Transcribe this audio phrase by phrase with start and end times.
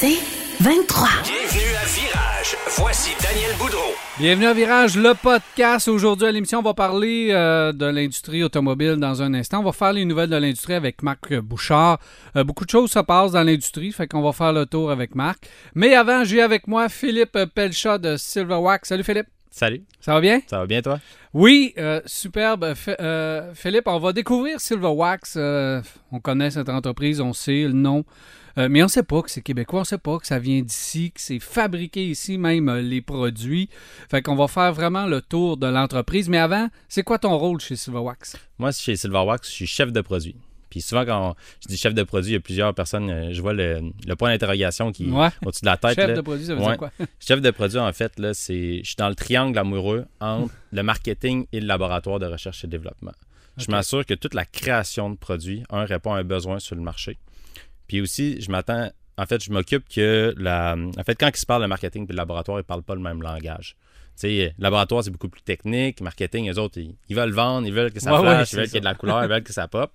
[0.00, 0.16] C'est
[0.64, 1.08] 23.
[1.24, 2.56] Bienvenue à Virage.
[2.78, 3.92] Voici Daniel Boudreau.
[4.18, 5.88] Bienvenue à Virage, le podcast.
[5.88, 9.60] Aujourd'hui à l'émission, on va parler euh, de l'industrie automobile dans un instant.
[9.60, 11.98] On va faire les nouvelles de l'industrie avec Marc Bouchard.
[12.36, 15.14] Euh, beaucoup de choses se passent dans l'industrie, fait qu'on va faire le tour avec
[15.14, 15.46] Marc.
[15.74, 18.88] Mais avant, j'ai avec moi Philippe Pelchat de Silverwax.
[18.88, 19.26] Salut Philippe.
[19.52, 20.40] Salut, Ça va bien?
[20.46, 20.98] ça va bien toi?
[21.34, 22.64] Oui, euh, superbe.
[22.72, 25.34] F- euh, Philippe, on va découvrir Silverwax.
[25.36, 28.04] Euh, on connaît cette entreprise, on sait le nom.
[28.58, 30.38] Euh, mais on ne sait pas que c'est québécois, on ne sait pas que ça
[30.38, 33.68] vient d'ici, que c'est fabriqué ici, même euh, les produits.
[34.10, 36.28] Fait qu'on va faire vraiment le tour de l'entreprise.
[36.28, 38.36] Mais avant, c'est quoi ton rôle chez Silverwax?
[38.58, 40.36] Moi, chez Silverwax, je suis chef de produit.
[40.68, 43.42] Puis souvent, quand je dis chef de produit, il y a plusieurs personnes, euh, je
[43.42, 45.26] vois le, le point d'interrogation qui Ouais.
[45.26, 45.96] est au-dessus de la tête.
[45.96, 46.14] Chef là.
[46.14, 46.66] de produit, ça veut Ouais.
[46.68, 46.92] dire quoi?
[47.18, 50.82] Chef de produit, en fait, là, c'est, je suis dans le triangle amoureux entre le
[50.84, 53.10] marketing et le laboratoire de recherche et développement.
[53.56, 56.82] Je m'assure que toute la création de produits, un, répond à un besoin sur le
[56.82, 57.18] marché.
[57.90, 58.88] Puis aussi, je m'attends,
[59.18, 62.06] en fait, je m'occupe que la, en fait, quand ils se parlent de marketing et
[62.06, 63.74] de laboratoire, ils parlent pas le même langage.
[64.14, 66.00] Tu sais, laboratoire, c'est beaucoup plus technique.
[66.00, 68.64] Marketing, les autres, ils, ils veulent vendre, ils veulent que ça Ouais, flash, ils veulent
[68.66, 69.90] qu'il y ait de la couleur, ils veulent que ça pop.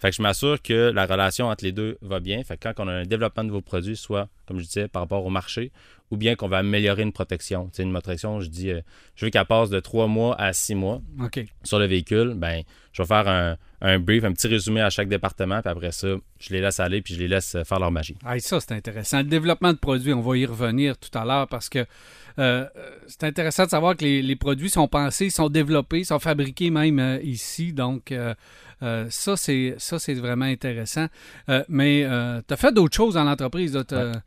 [0.00, 2.42] Fait que je m'assure que la relation entre les deux va bien.
[2.42, 5.02] Fait que quand on a un développement de nouveaux produits, soit, comme je disais, par
[5.02, 5.70] rapport au marché,
[6.10, 7.66] ou bien qu'on va améliorer une protection.
[7.66, 8.80] Tu sais, une protection, je dis, euh,
[9.14, 11.00] je veux qu'elle passe de trois mois à six mois
[11.62, 13.56] sur le véhicule, ben, je vais faire un,
[13.86, 17.02] un brief, un petit résumé à chaque département, puis après ça, je les laisse aller,
[17.02, 18.16] puis je les laisse euh, faire leur magie.
[18.24, 19.18] Ah, ça, c'est intéressant.
[19.18, 21.86] Le développement de produits, on va y revenir tout à l'heure parce que
[22.38, 22.66] euh,
[23.06, 26.98] c'est intéressant de savoir que les, les produits sont pensés, sont développés, sont fabriqués même
[26.98, 27.72] euh, ici.
[27.72, 28.34] Donc, euh,
[28.82, 31.06] euh, ça, c'est vraiment intéressant.
[31.48, 32.06] Euh, mais
[32.46, 33.78] tu as fait d'autres choses dans l'entreprise.
[33.88, 34.22] Tu as,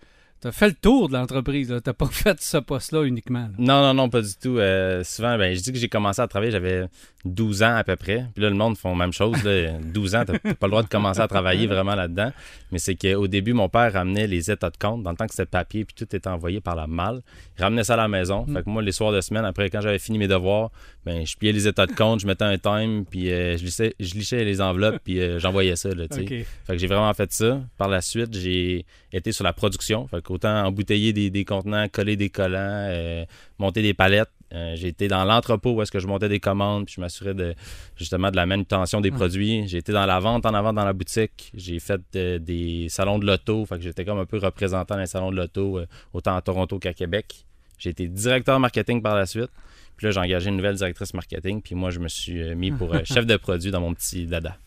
[0.52, 1.68] fait le tour de l'entreprise.
[1.68, 3.42] Tu n'as pas fait ce poste-là uniquement.
[3.42, 3.50] là.
[3.58, 4.58] Non, non, non, pas du tout.
[4.58, 6.86] Euh, souvent, ben, je dis que j'ai commencé à travailler, j'avais
[7.26, 8.26] 12 ans à peu près.
[8.34, 9.44] Puis là, le monde font la même chose.
[9.44, 9.72] Là.
[9.84, 12.32] 12 ans, t'as t'as pas le droit de commencer à travailler vraiment là-dedans.
[12.72, 15.04] Mais c'est qu'au début, mon père ramenait les états de compte.
[15.04, 17.22] Dans le temps que c'était papier, puis tout était envoyé par la malle.
[17.58, 18.46] Il ramenait ça à la maison.
[18.46, 20.72] Fait que moi, les soirs de semaine, après, quand j'avais fini mes devoirs,
[21.10, 23.96] ben, je pliais les états de compte, je mettais un time, puis euh, je, lissais,
[24.00, 25.90] je lichais les enveloppes, puis euh, j'envoyais ça.
[25.90, 26.06] Là.
[26.12, 27.64] Fait que j'ai vraiment fait ça.
[27.80, 30.06] Par la suite, j'ai été sur la production.
[30.06, 33.26] Fait qu'autant embouteiller des, des contenants, coller des collants, euh,
[33.58, 34.30] monter des palettes.
[34.52, 37.54] J'ai été dans l'entrepôt où est-ce que je montais des commandes, puis je m'assurais de
[37.96, 39.68] justement de la manutention des produits.
[39.68, 41.52] J'ai été dans la vente en avant dans la boutique.
[41.54, 43.66] J'ai fait des salons de l'auto.
[43.66, 45.80] Fait que j'étais comme un peu représentant dans les salons de l'auto,
[46.14, 47.46] autant à Toronto qu'à Québec.
[47.80, 49.50] J'ai été directeur marketing par la suite.
[49.98, 51.62] Puis là, j'ai engagé une nouvelle directrice marketing.
[51.62, 54.26] Puis moi, je me suis euh, mis pour euh, chef de produit dans mon petit
[54.28, 54.58] dada.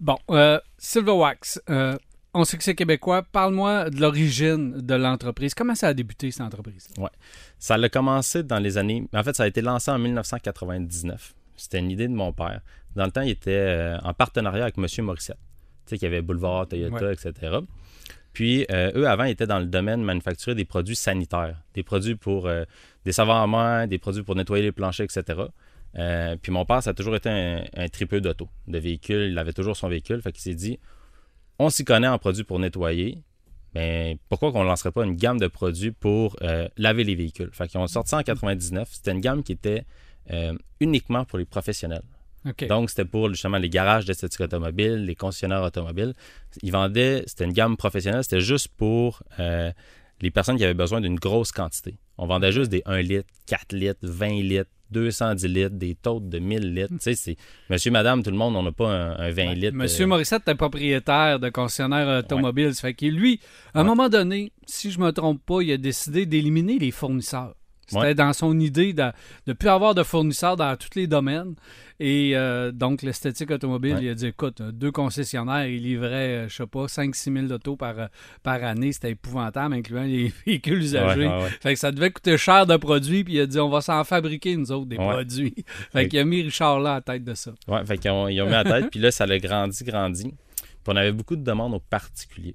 [0.00, 1.96] Bon, euh, Silverwax, euh,
[2.32, 3.22] on sait que c'est québécois.
[3.22, 5.54] Parle-moi de l'origine de l'entreprise.
[5.54, 6.88] Comment ça a débuté, cette entreprise?
[7.58, 9.06] Ça a commencé dans les années.
[9.12, 11.34] En fait, ça a été lancé en 1999.
[11.56, 12.60] C'était une idée de mon père.
[12.94, 14.86] Dans le temps, il était euh, en partenariat avec M.
[15.04, 15.36] Morissette.
[15.86, 17.12] Tu sais, qu'il y avait Boulevard, Toyota, Ouais.
[17.12, 17.58] etc.
[18.32, 21.56] Puis, euh, eux, avant, étaient dans le domaine manufacturier des produits sanitaires.
[21.74, 22.64] Des produits pour euh,
[23.04, 25.40] des savons à main, des produits pour nettoyer les planchers, etc.
[25.96, 29.30] Euh, puis, mon père, ça a toujours été un, un tripeux d'auto, de véhicules.
[29.30, 30.22] Il avait toujours son véhicule.
[30.22, 30.78] Fait qu'il s'est dit
[31.58, 33.18] on s'y connaît en produits pour nettoyer.
[33.74, 36.36] Ben, pourquoi qu'on ne lancerait pas une gamme de produits pour
[36.76, 37.50] laver les véhicules?
[37.52, 38.88] Fait qu'ils ont sorti ça en 99.
[38.92, 39.84] C'était une gamme qui était
[40.78, 42.04] uniquement pour les professionnels.
[42.68, 46.14] Donc, c'était pour justement les garages d'esthétique automobile, les concessionnaires automobiles.
[46.62, 49.70] Ils vendaient, c'était une gamme professionnelle, c'était juste pour euh,
[50.20, 51.96] les personnes qui avaient besoin d'une grosse quantité.
[52.16, 56.38] On vendait juste des 1 litre, 4 litres, 20 litres, 210 litres, des totes de
[56.38, 56.88] 1000 litres.
[56.94, 57.36] Tu sais, c'est
[57.68, 59.76] monsieur, madame, tout le monde, on n'a pas un, un 20 litres.
[59.76, 62.74] Monsieur euh, Morissette est propriétaire de concessionnaire automobile.
[62.74, 63.38] Ça fait que lui,
[63.74, 63.88] à un Ouais.
[63.88, 67.54] moment donné, si je me trompe pas, il a décidé d'éliminer les fournisseurs.
[67.88, 68.14] C'était Ouais.
[68.14, 69.10] dans son idée de
[69.46, 71.54] ne plus avoir de fournisseurs dans tous les domaines.
[72.00, 74.04] Et euh, donc, l'esthétique automobile, Ouais.
[74.04, 77.46] il a dit écoute, euh, deux concessionnaires, ils livraient, euh, je sais pas, 5-6 000
[77.46, 77.94] d'autos par,
[78.44, 78.92] par année.
[78.92, 81.26] C'était épouvantable, incluant les véhicules usagés.
[81.26, 81.48] Ouais.
[81.60, 83.24] Fait que ça devait coûter cher de produits.
[83.24, 85.54] Puis il a dit on va s'en fabriquer, nous autres, des produits.
[85.92, 87.52] fait qu'il a mis Richard là à la tête de ça.
[87.66, 90.24] Ouais, fait qu'ils ont, ils ont mis la tête, puis là, ça a grandi, grandi.
[90.24, 90.36] Puis
[90.86, 92.54] on avait beaucoup de demandes aux particuliers.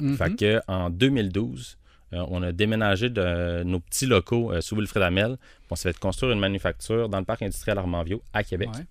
[0.00, 0.16] Mhm.
[0.16, 1.78] Fait que en 2012,
[2.14, 5.36] euh, on a déménagé de nos petits locaux euh, sous Wilfred Amel.
[5.70, 8.70] On s'est fait construire une manufacture dans le parc industriel Armanvio à Québec.
[8.74, 8.84] Ouais.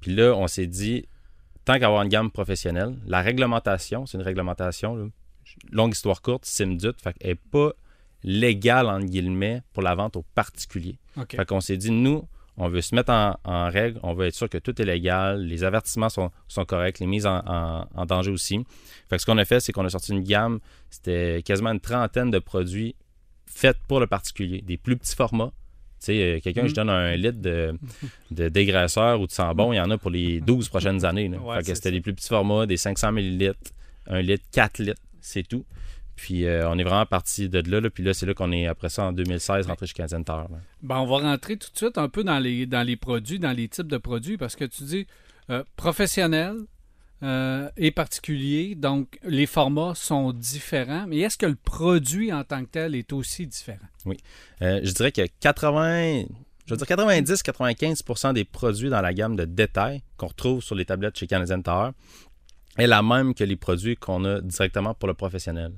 [0.00, 1.06] Puis là, on s'est dit,
[1.64, 5.06] tant qu'avoir une gamme professionnelle, la réglementation, c'est une réglementation là,
[5.72, 7.72] longue histoire courte, Simdut, fait n'est pas
[8.22, 10.98] légale, entre guillemets, pour la vente aux particuliers.
[11.16, 11.34] OK.
[11.36, 12.26] Fait qu'on s'est dit, nous,
[12.58, 15.42] on veut se mettre en, en règle, on veut être sûr que tout est légal,
[15.44, 18.58] les avertissements sont, sont corrects, les mises en, en- en danger aussi.
[19.08, 20.60] Fait que ce qu'on a fait, c'est qu'on a sorti une gamme,
[20.90, 22.94] c'était quasiment une trentaine de produits
[23.46, 25.52] faits pour le particulier, des plus petits formats.
[26.00, 26.68] Tu sais, euh, quelqu'un, Mm.
[26.68, 27.74] je donne un litre de,
[28.30, 31.28] de dégraisseur ou de sambon, il y en a pour les 12 prochaines années.
[31.28, 31.38] là.
[31.38, 33.54] Ouais, fait que c'était des plus petits formats, des 500 ml,
[34.08, 35.64] 1 litre, 4 litres, c'est tout.
[36.16, 37.90] Puis euh, on est vraiment parti de là, là.
[37.90, 40.46] puis là, c'est là qu'on est, après ça, en 2016, rentré chez Canadian Tire.
[40.82, 43.52] Ben, on va rentrer tout de suite un peu dans les, dans les produits, dans
[43.52, 45.06] les types de produits, parce que tu dis
[45.50, 46.56] euh, professionnel
[47.22, 52.64] euh, et particulier, donc les formats sont différents, mais est-ce que le produit en tant
[52.64, 53.86] que tel est aussi différent?
[54.60, 56.24] Euh, je dirais que 80,
[56.66, 60.84] je veux dire 90-95% des produits dans la gamme de détail qu'on retrouve sur les
[60.84, 61.92] tablettes chez Canadian Tire
[62.78, 65.72] est la même que les produits qu'on a directement pour le professionnel.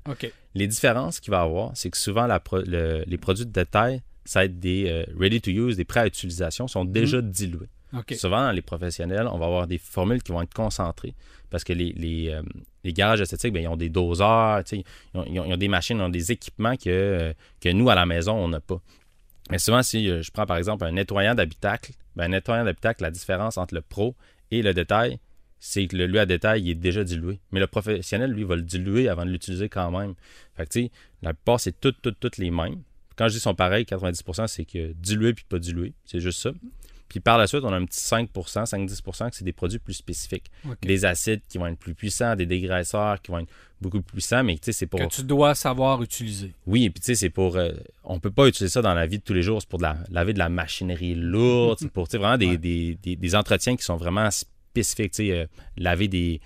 [0.54, 3.50] Les différences qu'il va y avoir, c'est que souvent la pro- le- les produits de
[3.52, 7.20] détail, ça va être des euh, ready to use, des prêts à utilisation, sont déjà
[7.20, 7.68] dilués.
[8.16, 11.14] Souvent, dans les professionnels, on va avoir des formules qui vont être concentrées
[11.50, 12.42] parce que les, les, euh,
[12.82, 14.78] les garages esthétiques, ben, ils ont des doseurs, ils
[15.14, 17.88] ont, ils ont- ils ont des machines, ils ont des équipements que, euh, que nous,
[17.90, 18.80] à la maison, on n'a pas.
[19.50, 23.10] Mais souvent, si je prends par exemple un nettoyant d'habitacle, ben, un nettoyant d'habitacle, la
[23.10, 24.14] différence entre le pro
[24.50, 25.18] et le détail,
[25.66, 27.40] c'est que le lui à détail, il est déjà dilué.
[27.50, 30.14] Mais le professionnel, lui, va le diluer avant de l'utiliser quand même.
[30.56, 30.90] Fait que, tu sais,
[31.22, 32.82] la plupart, c'est toutes, toutes, toutes les mêmes.
[33.16, 35.94] Quand je dis sont pareils, 90%, c'est que dilué puis pas dilué.
[36.04, 36.50] C'est juste ça.
[37.08, 38.28] Puis par la suite, on a un petit 5%,
[38.66, 40.50] 5-10% que c'est des produits plus spécifiques.
[40.82, 43.48] Des acides qui vont être plus puissants, des dégraisseurs qui vont être
[43.80, 44.98] beaucoup plus puissants, mais tu sais, c'est pour...
[45.00, 46.52] Que tu dois savoir utiliser.
[46.66, 47.56] Oui, et puis tu sais, c'est pour...
[47.56, 47.70] euh,
[48.02, 49.60] on peut pas utiliser ça dans la vie de tous les jours.
[49.62, 51.78] C'est pour de la, laver de la machinerie lourde.
[51.80, 52.58] c'est pour, tu sais, vraiment des, Ouais.
[52.58, 54.28] des, des- des entretiens qui sont vraiment
[54.74, 55.12] spécifiques.
[55.12, 56.40] Tu sais, euh, laver des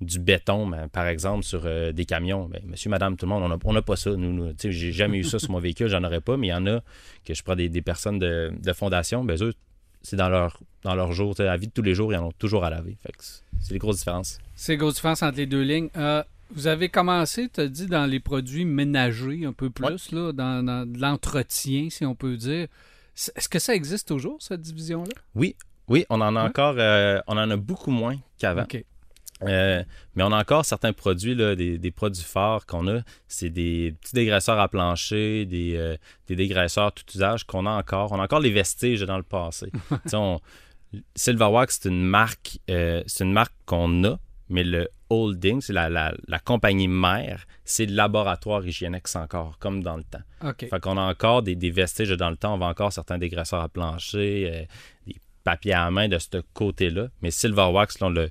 [0.00, 2.44] du béton, ben, par exemple, sur euh, des camions.
[2.48, 4.10] Ben, monsieur, madame, tout le monde, on n'a pas ça.
[4.14, 4.52] Nous, nous.
[4.62, 6.80] J'ai jamais eu ça sur mon véhicule, j'en aurais pas, mais il y en a
[7.24, 9.52] que je prends des, des personnes de, de fondation, ben eux,
[10.02, 12.32] c'est dans leur, dans leur jour, la vie de tous les jours, ils en ont
[12.32, 12.96] toujours à laver.
[13.02, 14.38] Fait que c'est- les grosses différences.
[14.54, 15.88] C'est grosse différence entre les deux lignes.
[15.96, 16.22] Euh,
[16.54, 20.64] vous avez commencé, tu as dit, dans les produits ménagers un peu plus, là, dans,
[20.64, 22.68] dans l'entretien, si on peut dire.
[23.34, 25.10] Est-ce que ça existe toujours, cette division-là?
[25.34, 25.56] Oui,
[25.88, 26.48] oui, on en a Ouais.
[26.48, 28.64] encore, euh, on en a beaucoup moins qu'avant.
[29.44, 29.84] Euh,
[30.16, 33.02] mais on a encore certains produits, là, des, des produits forts qu'on a.
[33.28, 35.96] C'est des petits dégraisseurs à plancher, des, euh,
[36.26, 38.10] des dégraisseurs tout usage qu'on a encore.
[38.10, 39.70] On a encore les vestiges dans le passé.
[40.12, 40.40] On-
[41.14, 44.18] Silverwax, c'est une marque, euh, c'est une marque qu'on a,
[44.48, 49.82] mais le holding, c'est la, la, la compagnie mère, c'est le laboratoire Hygiénex encore, comme
[49.82, 50.22] dans le temps.
[50.44, 50.66] OK.
[50.68, 52.54] Fait qu'on a encore des, des vestiges dans le temps.
[52.54, 54.66] On va encore certains dégraisseurs à plancher,
[55.06, 55.16] des
[55.50, 57.08] papiers à main de ce côté-là.
[57.22, 58.30] Mais Silverwax, le-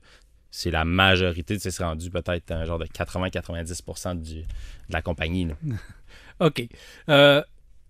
[0.52, 1.58] c'est la majorité.
[1.60, 5.46] C'est rendu peut-être un genre de 80-90% du- de la compagnie.
[5.46, 5.56] là.
[6.48, 6.68] OK.
[7.10, 7.42] Euh,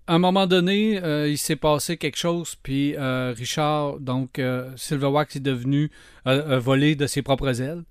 [0.09, 4.39] à un moment donné, euh, il s'est passé quelque chose, puis euh, Richard, donc
[4.77, 5.91] Silverwax est devenu
[6.25, 7.83] volé de ses propres ailes.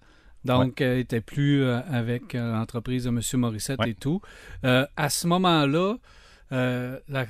[0.44, 3.21] Donc, il était plus avec l'entreprise de M.
[3.41, 3.91] Morissette Ouais.
[3.91, 4.21] et tout.
[4.62, 5.97] À ce moment-là,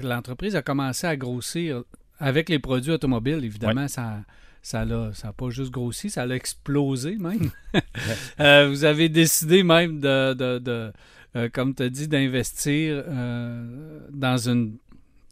[0.02, 1.82] l'entreprise a commencé à grossir
[2.18, 3.44] avec les produits automobiles.
[3.44, 4.24] Évidemment, ça
[4.62, 7.50] ça l'a ça a pas juste grossi, ça l'a explosé même.
[8.40, 10.92] Euh, vous avez décidé même de, de- de,
[11.36, 14.76] euh, comme tu as dit, d'investir euh, dans une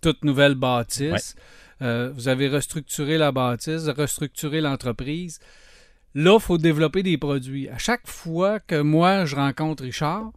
[0.02, 1.34] toute nouvelle bâtisse.
[1.80, 5.38] Vous avez restructuré la bâtisse, restructuré l'entreprise.
[6.14, 7.68] Là, il faut développer des produits.
[7.68, 10.32] À chaque fois que moi, je rencontre Richard,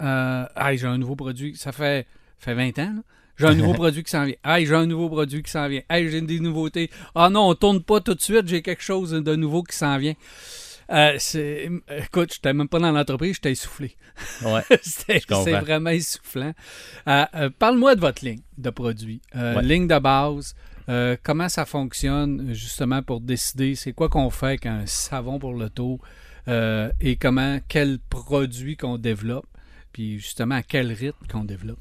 [0.00, 2.06] euh, Hey, j'ai un nouveau produit, ça fait,
[2.38, 3.02] fait 20 ans, là.
[3.38, 4.34] J'ai un nouveau produit qui s'en vient.
[4.44, 5.82] Hey, j'ai un nouveau produit qui s'en vient.
[5.88, 6.90] Hey, j'ai des nouveautés.
[7.14, 9.96] Ah non, on tourne pas tout de suite, j'ai quelque chose de nouveau qui s'en
[9.98, 10.14] vient.
[10.90, 11.68] Euh, c'est-
[11.98, 13.94] écoute, j'étais même pas dans l'entreprise, j'étais essoufflé.
[14.42, 14.62] Ouais.
[14.82, 15.20] C'est
[15.60, 16.54] vraiment essoufflant.
[17.06, 19.20] Euh, euh, Parle-moi de votre ligne de produits.
[19.36, 19.62] Euh, Ouais.
[19.62, 20.54] Ligne de base.
[21.22, 26.00] comment ça fonctionne justement pour décider c'est quoi qu'on fait avec un savon pour l'auto
[26.48, 29.46] euh, et comment quel produit qu'on développe?
[29.92, 31.78] Puis justement à quel rythme qu'on développe?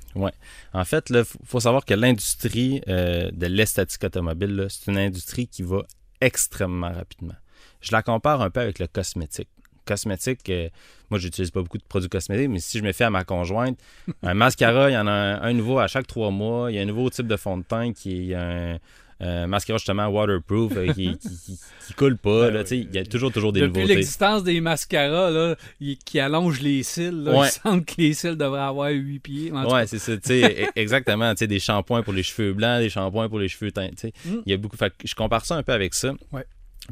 [0.74, 5.64] En fait, il faut savoir que l'industrie euh, de l'esthétique automobile, c'est une industrie qui
[5.64, 5.84] va
[6.22, 7.36] extrêmement rapidement.
[7.82, 9.50] Je la compare un peu avec le cosmétique.
[9.86, 10.70] Cosmétique, euh,
[11.10, 13.80] moi, j'utilise pas beaucoup de produits cosmétiques, mais si je me fie à ma conjointe,
[14.24, 16.72] un mascara, il y en a un, un nouveau à chaque trois mois.
[16.72, 18.80] Il y a un nouveau type de fond de teint qui est un,
[19.20, 22.66] un mascara justement waterproof euh, qui, qui, qui- qui coule pas.
[22.66, 23.96] sais, il y a toujours, toujours des Depuis nouveautés.
[23.96, 27.48] l'existence des mascaras là, y- qui allongent les cils, là, Ouais.
[27.48, 29.52] il semble que les cils devraient avoir huit pieds.
[29.52, 33.28] En tout Ouais, c'est ça, e- exactement, des shampoings pour les cheveux blancs, des shampoings
[33.30, 33.90] pour les cheveux teints.
[34.26, 34.36] Mm.
[34.46, 36.14] Il y a beaucoup, fait je compare ça un peu avec ça.
[36.32, 36.46] Ouais.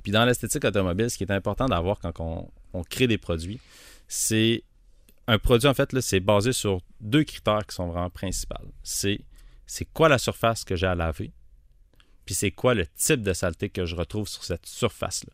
[0.03, 3.59] Puis dans l'esthétique automobile, ce qui est important d'avoir quand on, on crée des produits,
[4.07, 4.63] c'est
[5.27, 8.55] un produit, en fait, c'est basé sur deux critères qui sont vraiment principaux.
[8.83, 9.19] C'est
[9.67, 11.31] c'est quoi la surface que j'ai à laver,
[12.25, 15.33] puis c'est quoi le type de saleté que je retrouve sur cette surface-là?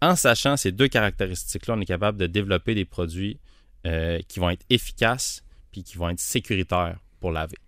[0.00, 3.38] En sachant ces deux caractéristiques-là, on est capable de développer des produits
[3.86, 7.58] euh, qui vont être efficaces puis qui vont être sécuritaires pour laver.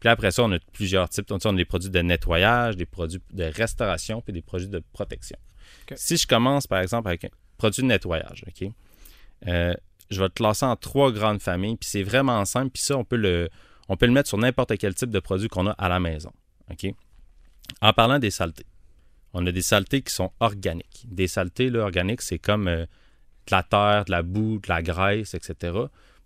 [0.00, 1.26] Puis après ça, on a plusieurs types.
[1.26, 4.82] Donc, on a des produits de nettoyage, des produits de restauration, puis des produits de
[4.92, 5.38] protection.
[5.96, 8.70] Si je commence, par exemple, avec un produit de nettoyage, OK?
[9.46, 9.74] Euh,
[10.10, 13.04] je vais te classer en trois grandes familles, puis c'est vraiment simple, puis ça, on
[13.04, 13.48] peut le,
[13.88, 16.32] on peut le mettre sur n'importe quel type de produit qu'on a à la maison.
[16.70, 16.94] OK?
[17.80, 18.66] En parlant des saletés,
[19.32, 21.04] on a des saletés qui sont organiques.
[21.06, 24.82] Des saletés là, organiques, c'est comme euh, de la terre, de la boue, de la
[24.82, 25.76] graisse, etc.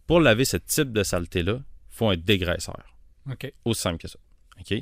[0.07, 2.97] Pour laver ce type de saleté-là, il faut un dégraisseur.
[3.31, 3.53] OK.
[3.65, 4.19] Aussi simple que ça.
[4.61, 4.75] OK?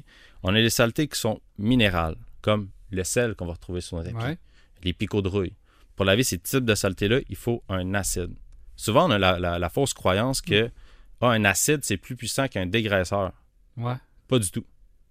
[0.42, 4.02] On a des saletés qui sont minérales, comme le sel qu'on va retrouver sur nos
[4.04, 4.38] tapis, Ouais.
[4.82, 5.54] les picots de rouille.
[5.96, 8.32] Pour laver ces types de saletés-là, il faut un acide.
[8.76, 10.70] Souvent, on a la, la- la fausse croyance que
[11.20, 13.32] ah, un acide, c'est plus puissant qu'un dégraisseur.
[13.76, 13.96] Ouais.
[14.28, 14.64] Pas du tout.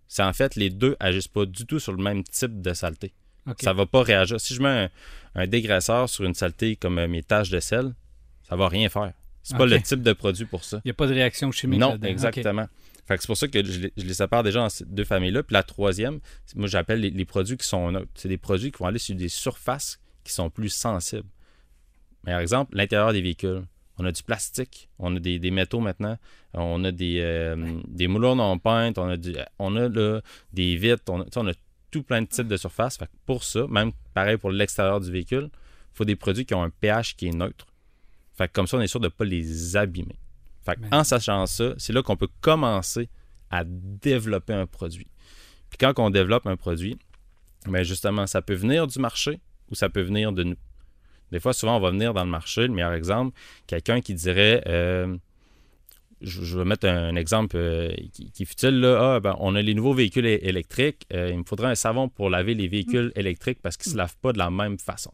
[0.10, 3.14] C'est en fait, les deux agissent pas du tout sur le même type de saleté.
[3.62, 4.42] Ça va pas réagir.
[4.42, 4.90] Si je mets
[5.36, 7.94] un, un dégraisseur sur une saleté comme euh, mes taches de sel,
[8.48, 9.14] ça va rien faire.
[9.44, 9.70] C'est pas Ok.
[9.70, 10.82] le type de produit pour ça.
[10.84, 12.68] Il n'y a pas de réaction chimique Non, exactement.
[13.08, 15.04] Fait que c'est pour ça que je les, je les sépare déjà dans ces deux
[15.06, 15.42] familles-là.
[15.44, 16.20] Puis la troisième,
[16.56, 18.12] moi j'appelle les, les produits qui sont neutres.
[18.16, 21.28] C'est des produits qui vont aller sur des surfaces qui sont plus sensibles.
[22.26, 23.64] Par exemple, l'intérieur des véhicules.
[24.00, 26.18] On a du plastique, on a des, des métaux maintenant,
[26.54, 30.22] on a des, euh, des moulures non peintes, on a, du- on a là,
[30.54, 31.52] des vitres, on a, on a
[31.92, 32.98] tout plein de types de surfaces.
[32.98, 36.54] Fait que pour ça, même pareil pour l'extérieur du véhicule, il faut des produits qui
[36.54, 37.66] ont un pH qui est neutre.
[38.36, 40.18] Fait que comme ça, on est sûr de ne pas les abîmer.
[40.64, 43.10] Fait que Mais- en sachant ça, c'est là qu'on peut commencer
[43.52, 45.08] à développer un produit.
[45.70, 46.98] Puis quand on développe un produit,
[47.66, 49.40] ben justement, ça peut venir du marché
[49.70, 50.56] ou ça peut venir de nous.
[51.32, 52.62] Des fois, souvent, on va venir dans le marché.
[52.68, 55.16] Le meilleur exemple, quelqu'un qui dirait, euh,
[56.22, 59.16] je, je vais mettre un, un exemple euh, qui, qui est futile, là.
[59.16, 61.06] Ah, ben, on a les nouveaux véhicules électriques.
[61.14, 63.98] euh, il me faudrait un savon pour laver les véhicules électriques parce qu'ils ne se
[63.98, 65.12] lavent pas de la même façon.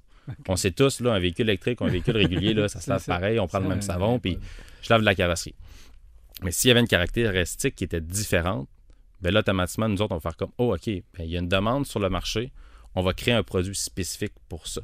[0.48, 3.06] On sait tous, là, un véhicule électrique ou un véhicule régulier, là, ça se lave
[3.06, 4.40] pareil, on prend le même savon, puis
[4.82, 5.54] je lave de la carrosserie.
[6.42, 8.68] Mais s'il y avait une caractéristique qui était différente,
[9.22, 11.40] ben là, automatiquement, nous autres, on va faire comme Oh, OK, ben, il y a
[11.40, 12.52] une demande sur le marché,
[12.96, 14.82] on va créer un produit spécifique pour ça.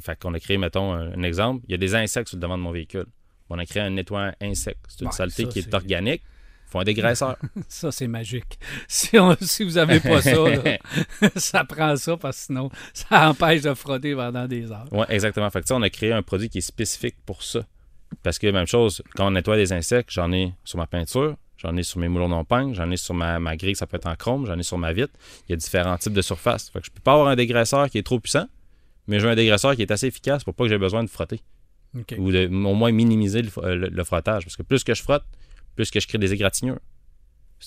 [0.00, 2.42] Fait qu'on a créé, mettons, un, un exemple, il y a des insectes sur le
[2.42, 3.06] devant de mon véhicule.
[3.50, 4.80] On a créé un nettoyant insecte.
[4.88, 6.22] C'est une Ouais, saleté ça, qui c'est- est organique.
[6.68, 7.36] Il faut un dégraisseur.
[7.68, 8.58] Ça, c'est magique.
[8.88, 10.78] Si, on, si vous n'avez pas ça, là,
[11.36, 14.86] ça prend ça parce que sinon, ça empêche de frotter pendant des heures.
[14.90, 15.48] Oui, exactement.
[15.50, 17.60] Fait que, on a créé un produit qui est spécifique pour ça.
[18.24, 21.76] Parce que, même chose, quand on nettoie des insectes, j'en ai sur ma peinture, j'en
[21.76, 24.06] ai sur mes moulons non peints, j'en ai sur ma, ma grille, ça peut être
[24.08, 25.12] en chrome, j'en ai sur ma vitre.
[25.48, 26.68] Il y a différents types de surfaces.
[26.70, 28.46] Fait que je peux pas avoir un dégraisseur qui est trop puissant,
[29.06, 31.40] mais j'ai un dégraisseur qui est assez efficace pour pas que j'ai besoin de frotter.
[32.18, 34.44] Ou de, au moins minimiser le, euh, le- le frottage.
[34.44, 35.24] Parce que plus que je frotte,
[35.76, 36.78] plus que je crée des égratignures.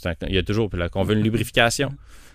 [0.05, 1.91] Un- il y a toujours, qu'on veut une lubrification.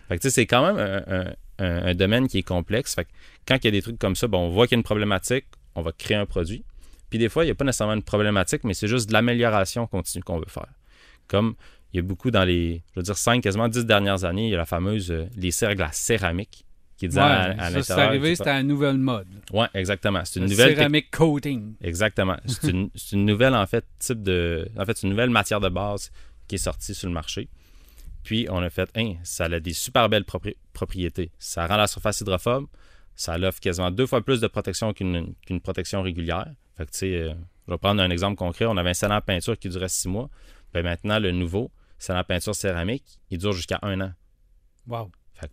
[0.08, 2.94] Fait que, c'est quand même un, un- un- un domaine qui est complexe.
[2.94, 3.10] Fait que
[3.46, 5.44] quand il y a des trucs comme ça, on voit qu'il y a une problématique,
[5.76, 6.64] on va créer un produit.
[7.10, 9.86] Puis des fois, il n'y a pas nécessairement une problématique, mais c'est juste de l'amélioration
[9.86, 10.66] continue qu'on veut faire.
[11.28, 11.54] Comme
[11.92, 14.50] il y a beaucoup dans les, je veux dire, 5, quasiment 10 dernières années, il
[14.50, 16.64] y a la fameuse, euh, les cercles à céramique
[16.96, 19.26] qui disait Ouais, à, à ça, c'est arrivé, c'était la nouvelle mode.
[19.52, 20.24] Ouais, exactement.
[20.24, 21.74] C'est une Le nouvelle céramique coating.
[21.80, 22.36] Exactement.
[22.46, 24.68] C'est une, nouvelle, en fait, type de.
[24.78, 26.10] En fait, c'est une nouvelle matière de base
[26.46, 27.48] qui est sortie sur le marché.
[28.22, 31.30] Puis, on a fait, hein, ça a des super belles propri- propriétés.
[31.38, 32.66] Ça rend la surface hydrophobe.
[33.16, 36.46] Ça offre quasiment deux fois plus de protection qu'une protection régulière.
[36.76, 37.34] Fait que, tu sais, euh,
[37.66, 38.66] je vais prendre un exemple concret.
[38.66, 40.30] On avait un à peinture qui durait six mois.
[40.72, 44.12] Puis maintenant, le nouveau, scellant à peinture céramique, il dure jusqu'à un an.
[44.86, 45.10] Wow.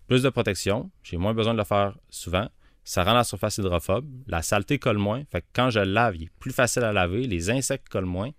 [0.07, 2.47] Plus de protection, j'ai moins besoin de le faire souvent.
[2.83, 4.07] Ça rend la surface hydrophobe.
[4.27, 5.23] La saleté colle moins.
[5.31, 7.27] Fait que quand je lave, il est plus facile à laver.
[7.27, 8.31] Les insectes collent moins.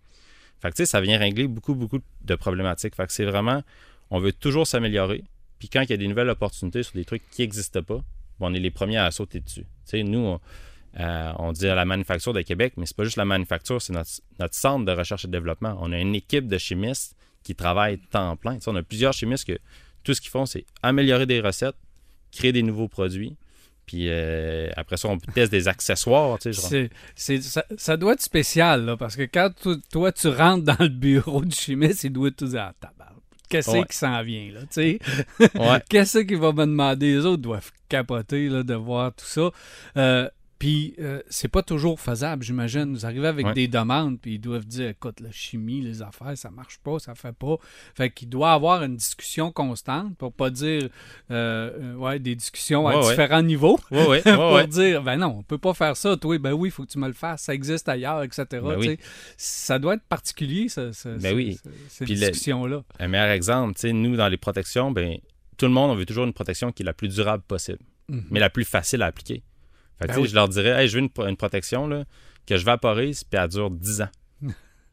[0.84, 2.94] Ça vient régler beaucoup, beaucoup de problématiques.
[3.08, 3.62] C'est vraiment,
[4.10, 5.24] on veut toujours s'améliorer.
[5.58, 7.98] Puis quand il y a des nouvelles opportunités sur des trucs qui n'existent pas,
[8.38, 9.66] ben, on est les premiers à sauter dessus.
[9.92, 10.40] Nous, on,
[11.00, 13.92] euh, on dit à la manufacture de Québec, mais c'est pas juste la manufacture, c'est
[13.92, 15.76] notre, centre de recherche et développement.
[15.80, 18.54] On a une équipe de chimistes qui travaillent temps plein.
[18.54, 19.58] Tu sais, on a plusieurs chimistes que
[20.04, 21.76] tout ce qu'ils font, c'est améliorer des recettes,
[22.32, 23.36] créer des nouveaux produits.
[23.86, 26.38] Puis euh, après ça, on teste des accessoires.
[26.38, 27.40] Tu sais, genre.
[27.42, 30.88] Ça, ça doit être spécial, là, parce que quand tu- toi, tu rentres dans le
[30.88, 32.88] bureau du chimiste, il doit tout dire ah,
[33.48, 33.84] Qu'est-ce Ouais.
[33.84, 34.98] qui s'en vient, là, tu sais?
[35.58, 35.82] Ouais.
[35.90, 37.14] Qu'est-ce qu'il va me demander?
[37.16, 39.50] Les autres doivent capoter, là, de voir tout ça.
[39.98, 40.26] Euh,
[40.62, 42.92] Puis euh, c'est pas toujours faisable, j'imagine.
[42.92, 43.52] Vous arrivez avec Ouais.
[43.52, 47.16] des demandes, puis ils doivent dire écoute, la chimie, les affaires, ça marche pas, ça
[47.16, 47.56] fait pas.
[47.96, 50.84] Fait qu'il doit avoir une discussion constante pour pas dire
[51.32, 53.76] euh, euh, ouais, des discussions à Ouais, différents niveaux.
[53.90, 56.92] Pour dire ben non, on peut pas faire ça, toi, ben oui, il faut que
[56.92, 58.44] tu me le fasses, ça existe ailleurs, etc.
[58.52, 58.98] Ben oui.
[59.36, 61.58] Ça doit être particulier, Ben oui.
[61.88, 62.84] cette le- discussion-là.
[63.00, 65.18] Un meilleur exemple, tu sais, nous, dans les protections, ben,
[65.56, 68.24] tout le monde, on veut toujours une protection qui est la plus durable possible, Mhm.
[68.30, 69.42] mais la plus facile à appliquer.
[70.02, 70.28] Fait que, Ben oui.
[70.28, 72.04] Je leur dirais, hey, je veux une, pro- une protection là,
[72.46, 74.08] que je vaporise, puis elle dure 10 ans.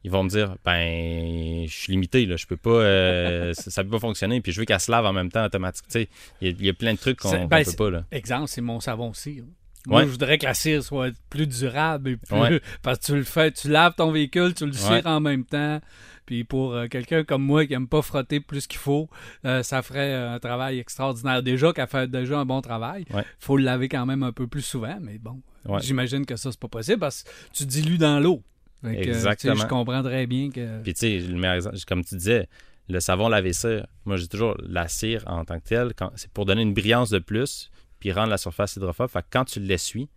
[0.04, 3.84] Ils vont me dire, ben, je suis limité, là, je peux pas, euh, ça, ça
[3.84, 5.84] peut pas fonctionner, puis je veux qu'elle se lave en même temps automatique.
[5.94, 6.00] Il
[6.40, 8.04] y, a- il y a plein de trucs qu'on ben, peut pas, là.
[8.10, 9.44] Exemple, c'est mon savon cire.
[9.86, 10.06] Moi, Ouais.
[10.06, 12.36] je voudrais que la cire soit plus durable et plus.
[12.36, 12.60] Ouais.
[12.82, 15.06] Parce que tu le fais, tu laves ton véhicule, tu le cires Ouais.
[15.06, 15.80] en même temps.
[16.30, 19.08] Puis pour euh, quelqu'un comme moi qui aime pas frotter plus qu'il faut,
[19.44, 21.42] euh, ça ferait un travail extraordinaire.
[21.42, 23.04] Déjà qu'elle fait déjà un bon travail.
[23.12, 23.24] Ouais.
[23.40, 25.42] faut le laver quand même un peu plus souvent, mais bon.
[25.64, 25.80] Ouais.
[25.80, 28.44] J'imagine que ça, c'est pas possible parce que tu dilues dans l'eau.
[28.86, 29.56] Exactement.
[29.56, 30.80] Je comprends très bien que.
[30.84, 32.48] Puis tu sais, comme tu disais,
[32.88, 36.62] le savon cire, moi j'ai toujours la cire en tant que telle, c'est pour donner
[36.62, 39.10] une brillance de plus, puis rendre la surface hydrophobe.
[39.10, 40.08] Fait que quand tu l'essuies,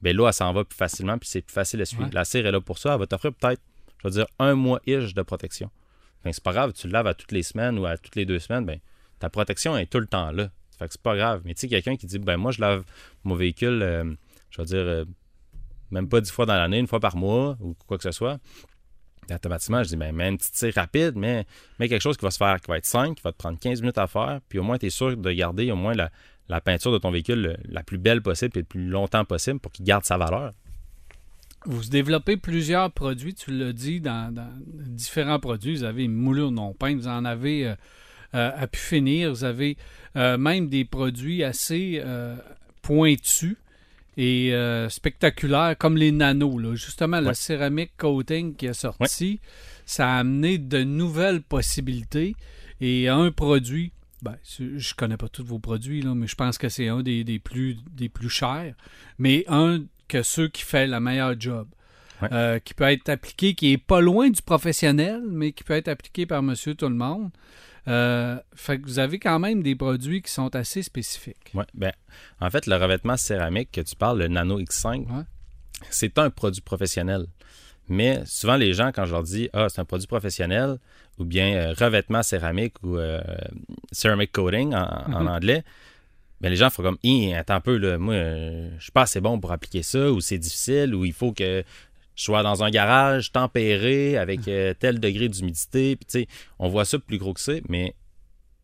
[0.00, 1.98] ben l'eau elle s'en va plus facilement, puis c'est plus facile à.
[1.98, 2.08] Ouais.
[2.12, 3.60] La cire est là pour ça, elle va t'offrir peut-être,
[4.06, 5.70] vais dire, un mois ish de protection.
[6.24, 8.24] Que c'est pas grave, tu le laves à toutes les semaines ou à toutes les
[8.24, 8.80] deux semaines, ben
[9.20, 10.50] ta protection est tout le temps là.
[10.78, 11.42] Fait c'est pas grave.
[11.44, 12.84] Mais tu sais, quelqu'un qui dit, ben moi je lave
[13.24, 14.04] mon véhicule, euh,
[14.50, 15.04] je vais dire, euh,
[15.90, 18.38] même pas dix fois dans l'année, une fois par mois ou quoi que ce soit.
[19.26, 21.46] Puis automatiquement, je dis, ben, mets une petite cire rapide, mais,
[21.78, 23.58] mais quelque chose qui va se faire, qui va être simple, qui va te prendre
[23.58, 26.10] 15 minutes à faire, puis au moins, tu es sûr de garder au moins la,
[26.48, 29.58] la peinture de ton véhicule le- la plus belle possible et le plus longtemps possible
[29.60, 30.52] pour qu'il garde sa valeur.
[31.66, 35.74] Vous développez plusieurs produits, tu l'as dit, dans, dans différents produits.
[35.76, 37.74] Vous avez une moulure non peinte, vous en avez euh,
[38.34, 39.30] euh, à pu finir.
[39.30, 39.76] Vous avez
[40.16, 42.02] euh, même des produits assez
[42.82, 43.56] pointus
[44.16, 44.52] et
[44.88, 46.58] spectaculaires, comme les nanos.
[46.62, 46.74] là.
[46.74, 47.34] Justement, le Ouais.
[47.34, 49.40] céramique coating qui est sorti,
[49.84, 52.34] ça a amené de nouvelles possibilités.
[52.80, 53.92] Et un produit,
[54.22, 57.24] ben, je connais pas tous vos produits, là, mais je pense que c'est un des,
[57.24, 58.74] des plus, des plus chers,
[59.18, 61.68] mais un que ceux qui fait la meilleure job.
[62.22, 62.28] Ouais.
[62.32, 65.88] Euh, qui peut être appliqué, qui est pas loin du professionnel, mais qui peut être
[65.88, 67.28] appliqué par monsieur tout le monde.
[67.88, 71.52] Euh, fait que vous avez quand même des produits qui sont assez spécifiques.
[71.52, 71.92] Ouais, ben,
[72.40, 75.22] en fait, le revêtement céramique que tu parles, le Nano X5, Ouais.
[75.90, 77.26] c'est un produit professionnel.
[77.88, 80.78] Mais souvent, les gens, quand je leur dis Ah, c'est un produit professionnel,
[81.18, 82.96] ou bien euh, revêtement céramique ou
[83.92, 85.28] ceramic coating en, en Mhm.
[85.28, 85.64] anglais,
[86.40, 86.98] ben, les gens font comme
[87.34, 90.20] attends un peu, là, moi, euh, je suis pas assez bon pour appliquer ça, ou
[90.20, 91.64] c'est difficile, ou il faut que
[92.14, 95.96] je sois dans un garage tempéré avec euh, tel degré d'humidité.
[95.96, 96.26] Puis, tu sais,
[96.58, 97.94] on voit ça plus gros que ça, mais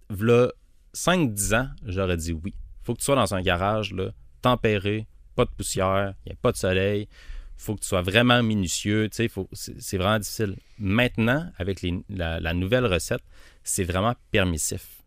[0.08, 0.50] voilà
[0.94, 2.54] 5-10 ans, j'aurais dit oui.
[2.82, 4.10] faut que tu sois dans un garage là,
[4.42, 7.08] tempéré, pas de poussière, il n'y a pas de soleil.
[7.56, 9.08] faut que tu sois vraiment minutieux.
[9.08, 10.56] tu sais, faut- C'est c'est vraiment difficile.
[10.78, 13.22] Maintenant, avec les- la, la nouvelle recette,
[13.62, 15.02] c'est vraiment permissif.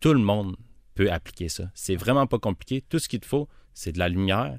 [0.00, 0.56] Tout le monde
[0.98, 1.70] peut appliquer ça.
[1.74, 2.82] C'est vraiment pas compliqué.
[2.88, 4.58] Tout ce qu'il te faut, c'est de la lumière.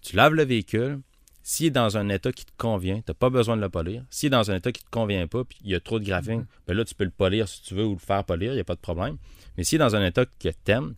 [0.00, 1.00] Tu laves le véhicule.
[1.42, 4.04] S'il est dans un état qui te convient, tu n'as pas besoin de le polir.
[4.10, 5.98] S'il est dans un état qui ne te convient pas, puis il y a trop
[5.98, 8.52] de graphing, ben là, tu peux le polir si tu veux ou le faire polir,
[8.52, 9.16] il n'y a pas de problème.
[9.56, 10.94] Mais s'il est dans un état que tu aimes,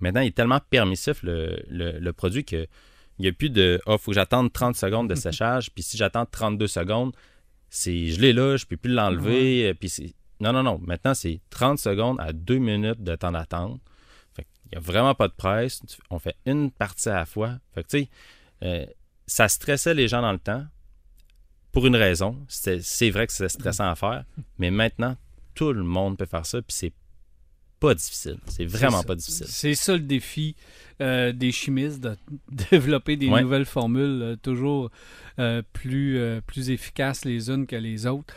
[0.00, 2.66] maintenant, il est tellement permissif, le, le- le produit, que
[3.18, 5.96] il n'y a plus de «Ah, faut que j'attende 30 secondes de séchage, puis si
[5.98, 7.12] j'attends 32 secondes,
[7.68, 9.68] c'est je l'ai là, je peux plus l'enlever.
[9.68, 10.14] euh, Puis c'est...
[10.40, 10.78] Non, non, non.
[10.84, 13.80] Maintenant, c'est 30 secondes à 2 minutes de temps d'attente.
[14.34, 15.80] Fait qu'il n'y a vraiment pas de presse.
[16.10, 17.58] On fait une partie à la fois.
[17.74, 18.08] Fait que, tu sais,
[18.62, 18.86] euh,
[19.26, 20.66] ça stressait les gens dans le temps
[21.72, 22.44] pour une raison.
[22.48, 24.24] C'est vrai que c'est stressant à faire,
[24.58, 25.16] mais maintenant,
[25.54, 26.92] tout le monde peut faire ça, puis c'est
[27.80, 28.38] pas difficile.
[28.46, 29.46] C'est vraiment pas difficile.
[29.48, 30.56] C'est ça le défi
[31.00, 32.16] euh, des chimistes, de
[32.70, 33.42] développer des Ouais.
[33.42, 34.90] nouvelles formules euh, toujours
[35.38, 38.32] euh, plus, plus efficaces les unes que les autres.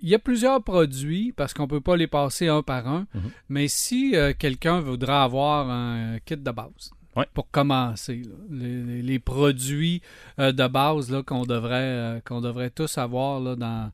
[0.00, 3.06] Il y a plusieurs produits, parce qu'on ne peut pas les passer un par un,
[3.14, 3.30] Mhm.
[3.48, 7.26] mais si euh, quelqu'un voudra avoir un kit de base, Ouais.
[7.34, 8.56] pour commencer, là,
[9.02, 10.00] les, produits
[10.38, 13.90] euh, de base qu'on devrait, euh, qu'on devrait tous avoir là, dans,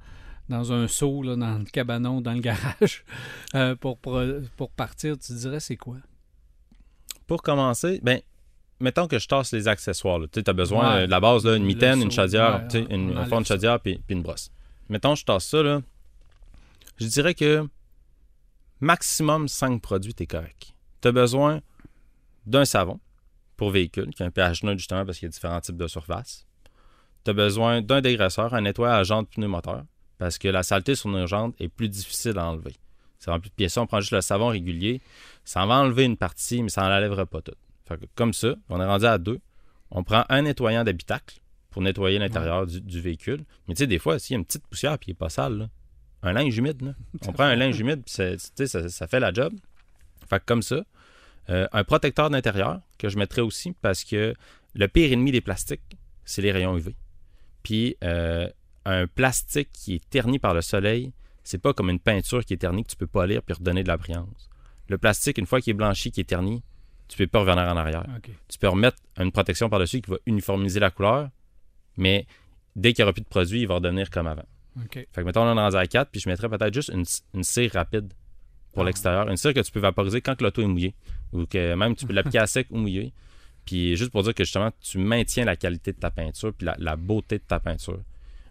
[0.51, 3.05] dans un seau, là, dans le cabanon, dans le garage,
[3.81, 5.97] pour, pour, partir, tu dirais c'est quoi?
[7.27, 8.21] Pour commencer, ben,
[8.81, 10.21] mettons que je tasse les accessoires.
[10.31, 11.07] Tu as besoin Ouais.
[11.07, 14.03] de la base, là, une mitaine, une chaudière, ouais, une, un fond de chaudière puis,
[14.07, 14.51] puis une brosse.
[14.91, 15.81] Mettons, je tasse ça, là.
[16.97, 17.67] Je dirais que
[18.81, 20.75] maximum 5 produits, t'es correct.
[21.01, 21.61] Tu as besoin
[22.47, 23.01] d'un savon
[23.57, 25.87] pour véhicule, qui a un pH neutre justement parce qu'il y a différents types de
[25.87, 26.47] surfaces.
[27.25, 29.85] Tu as besoin d'un dégraisseur, un nettoyage à jante pneu moteur,
[30.19, 32.77] parce que la saleté sur nos jantes est plus difficile à enlever.
[33.19, 33.77] C'est rempli de pièces.
[33.79, 35.01] On prend juste le savon régulier.
[35.45, 37.55] Ça en va enlever une partie, mais ça n'enlèvera pas tout.
[37.87, 39.41] Fait que comme ça, on est rendu à deux.
[39.91, 43.45] On prend un nettoyant d'habitacle pour nettoyer l'intérieur du, du véhicule.
[43.67, 45.31] Mais tu sais, des fois, s'il y a une petite poussière puis il n'est pas
[45.31, 45.69] sale, là,
[46.25, 46.95] un linge humide, là.
[47.27, 48.15] on prend un linge humide, puis
[48.67, 49.53] ça, ça fait la job.
[50.29, 50.85] Fait que comme ça,
[51.51, 54.35] euh, un protecteur d'intérieur que je mettrais aussi parce que
[54.75, 56.95] le pire ennemi des plastiques, c'est les rayons UV.
[57.63, 58.49] Puis euh,
[58.87, 62.59] un plastique qui est terni par le soleil, c'est pas comme une peinture qui est
[62.59, 64.49] ternie que tu peux pas lire puis redonner de la brillance.
[64.89, 66.63] Le plastique, une fois qu'il est blanchi, qui est terni,
[67.09, 68.07] tu peux pas revenir en arrière.
[68.49, 71.29] Tu peux remettre une protection par-dessus qui va uniformiser la couleur,
[71.99, 72.27] mais
[72.77, 74.45] dès qu'il n'y aura plus de produit, il va redevenir comme avant.
[74.91, 77.45] Fait que mettons, on est rendu à 4, puis je mettrais peut-être juste une, une
[77.45, 78.13] cire rapide
[78.73, 78.87] pour Ah.
[78.87, 79.29] l'extérieur.
[79.29, 80.95] Une cire que tu peux vaporiser quand l'auto est mouillé.
[81.33, 83.13] Ou que même tu peux l'appliquer à sec ou mouillé.
[83.65, 86.77] Puis juste pour dire que justement, tu maintiens la qualité de ta peinture, puis la,
[86.79, 88.01] la beauté de ta peinture.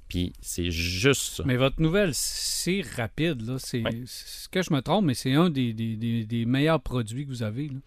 [0.08, 1.44] Puis c'est juste ça.
[1.46, 5.50] Mais votre nouvelle cire rapide, là, c'est ce que je me trompe, mais c'est un
[5.50, 7.68] des, des- des- des meilleurs produits que vous avez.
[7.70, 7.80] Là.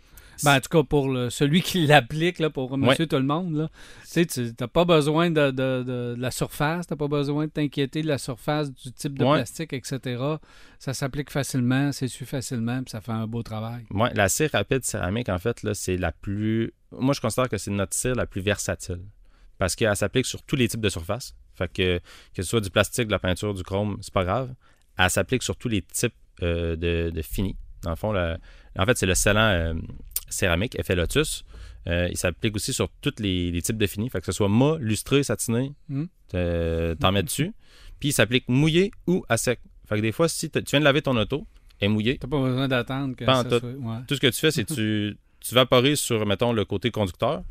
[0.45, 3.55] Ben, en tout cas, pour le- celui qui l'applique, là, pour monsieur tout le monde,
[3.57, 3.69] là,
[4.13, 4.27] tu
[4.61, 8.03] n'as pas besoin de, de- de- de la surface, tu n'as pas besoin de t'inquiéter
[8.03, 9.35] de la surface, du type de Ouais.
[9.39, 10.23] plastique, etc.
[10.79, 13.85] Ça s'applique facilement, s'essuie facilement, puis ça fait un beau travail.
[13.91, 16.73] Ouais, la cire rapide céramique, en fait, là, c'est la plus.
[16.93, 19.01] Moi, je considère que c'est notre cire la plus versatile.
[19.59, 21.35] Parce qu'elle s'applique sur tous les types de surfaces.
[21.55, 21.99] Fait que,
[22.35, 24.53] que ce soit du plastique, de la peinture, du chrome, c'est pas grave.
[24.99, 27.57] Elle s'applique sur tous les types euh, de, de finis.
[27.83, 29.73] Dans le fond, en fait, c'est le scellant euh,
[30.29, 31.45] céramique, effet lotus.
[31.89, 34.11] Euh, il s'applique aussi sur tous les, les types de finis.
[34.11, 36.05] Fait que ce soit mat, lustré, satiné, Mm.
[36.35, 37.53] euh, t'en mets dessus.
[38.01, 39.61] Puis il s'applique mouillé ou à sec.
[39.89, 41.47] Fait que des fois, si t'as- tu viens de laver ton auto,
[41.79, 43.69] elle est mouillée, Tu pas besoin d'attendre que ça soit...
[43.71, 43.97] ouais.
[44.09, 47.45] tout ce que tu fais, c'est que tu, tu vaporises sur, mettons, le côté conducteur.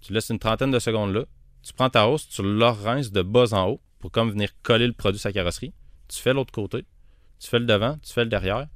[0.00, 1.24] Tu laisses une trentaine de secondes là.
[1.62, 4.92] Tu prends ta hausse, tu l'orinces de bas en haut pour comme venir coller le
[4.94, 5.74] produit sur la carrosserie.
[6.08, 6.84] Tu fais l'autre côté.
[7.40, 8.66] Tu fais le devant, tu fais le derrière.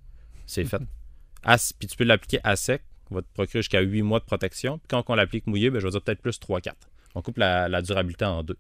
[0.47, 0.83] C'est fait.
[1.45, 2.83] À- puis tu peux l'appliquer à sec.
[3.13, 4.79] Va te procurer jusqu'à 8 mois de protection.
[4.79, 6.73] Puis quand on l'applique mouillé, ben, je vais dire peut-être plus 3-4.
[7.15, 8.57] On coupe la, durabilité en deux.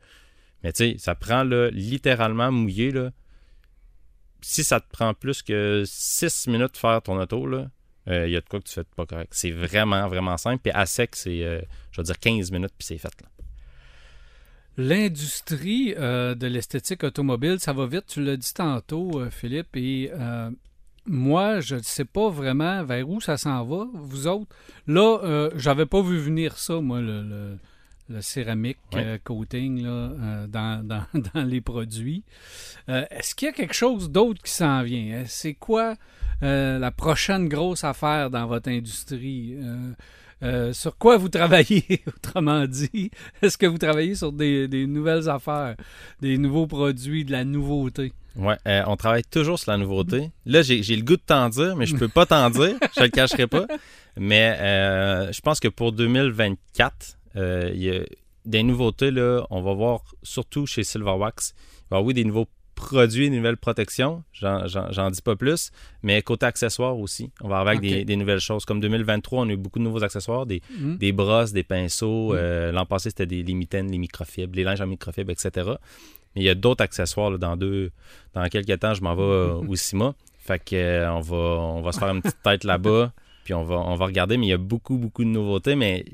[0.62, 2.90] Mais tu sais, ça prend là, littéralement mouillé.
[2.90, 3.10] Là,
[4.40, 7.48] si ça te prend plus que 6 minutes de faire ton auto,
[8.06, 9.32] il y a de quoi que tu fais pas correct.
[9.32, 10.60] C'est vraiment, vraiment simple.
[10.62, 11.60] Puis à sec, c'est, euh,
[11.92, 13.12] je vais dire, 15 minutes, puis c'est fait.
[13.20, 13.28] Là.
[14.78, 20.50] L'industrie euh, de l'esthétique automobile, ça va vite, tu l'as dit tantôt, euh, Philippe, euh,
[21.06, 24.54] moi, je ne sais pas vraiment vers où ça s'en va, vous autres.
[24.86, 27.58] Là, euh, j'avais pas vu venir ça, moi, le, le-
[28.08, 29.04] le céramique Ouais.
[29.06, 32.24] euh, coating là, euh, dans, dans- dans les produits.
[32.88, 35.18] Euh, Est-ce qu'il y a quelque chose d'autre qui s'en vient?
[35.20, 35.94] Euh, C'est quoi
[36.42, 39.54] la prochaine grosse affaire dans votre industrie?
[40.42, 43.10] Euh, sur quoi vous travaillez, autrement dit?
[43.42, 45.76] Est-ce que vous travaillez sur des, nouvelles affaires,
[46.20, 48.12] des nouveaux produits, de la nouveauté?
[48.36, 50.30] Ouais, euh, on travaille toujours sur la nouveauté.
[50.46, 52.76] Là, j'ai le goût de t'en dire, mais je peux pas t'en dire.
[52.96, 53.66] Je le cacherai pas.
[54.16, 58.00] Mais euh, je pense que pour 2024, euh, il y a
[58.46, 59.10] des nouveautés.
[59.10, 61.54] Là, on va voir surtout chez Silverwax.
[61.56, 62.48] Il va y avoir, oui, des nouveaux
[62.86, 64.22] produits, des nouvelles protections.
[64.32, 65.70] J'en- dis pas plus.
[66.02, 68.64] Mais côté accessoires aussi, on va avoir des, des nouvelles choses.
[68.64, 70.96] Comme 2023, on a eu beaucoup de nouveaux accessoires, des, Hmm?
[70.96, 72.32] des brosses, des pinceaux.
[72.32, 72.36] Mm.
[72.36, 75.70] Euh, L'an passé, c'était des, les mitaines, les microfibres, les linges en microfibres, etc.
[76.34, 77.90] Mais il y a d'autres accessoires là, dans deux.
[78.34, 80.14] Dans quelques temps, je m'en vais euh, au CIMA.
[80.38, 83.12] Fait que euh, on va on va se faire une petite tête là-bas.
[83.44, 85.74] Puis on va on va regarder, mais il y a beaucoup, beaucoup de nouveautés.
[85.76, 86.04] Mais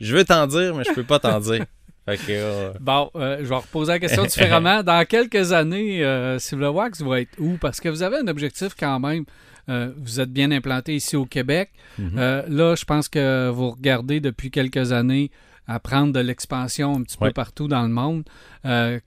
[0.00, 1.64] je veux t'en dire, mais je peux pas t'en dire.
[2.08, 4.82] Euh, Bon, euh, je vais reposer la question différemment.
[4.84, 7.56] Dans quelques années, euh, Silverwax va être où?
[7.60, 9.24] Parce que vous avez un objectif quand même.
[9.68, 11.70] Euh, vous êtes bien implanté ici au Québec.
[11.98, 12.12] Mhm.
[12.18, 15.30] Euh, là, je pense que vous regardez depuis quelques années
[15.68, 18.24] à prendre de l'expansion un petit peu partout dans le monde.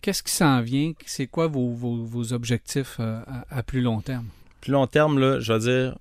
[0.01, 0.93] Qu'est-ce qui s'en vient?
[1.05, 4.27] C'est quoi vos, vos- vos objectifs à, à plus long terme?
[4.61, 5.97] plus long terme, là, je vais dire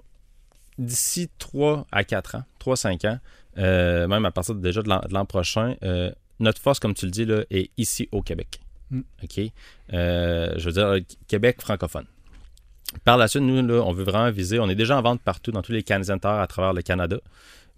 [0.78, 3.18] d'ici 3 à 4 ans, 3-5 ans,
[3.56, 5.74] même à partir de- déjà de l'an- prochain,
[6.42, 8.60] notre force, comme tu le dis, là, est ici au Québec.
[8.90, 9.00] Mm.
[9.22, 9.40] OK?
[9.92, 12.04] Euh, je veux dire, Québec francophone.
[13.04, 14.58] Par la suite, nous, là, on veut vraiment viser.
[14.58, 17.16] On est déjà en vente partout dans tous les Can Centers à travers le Canada.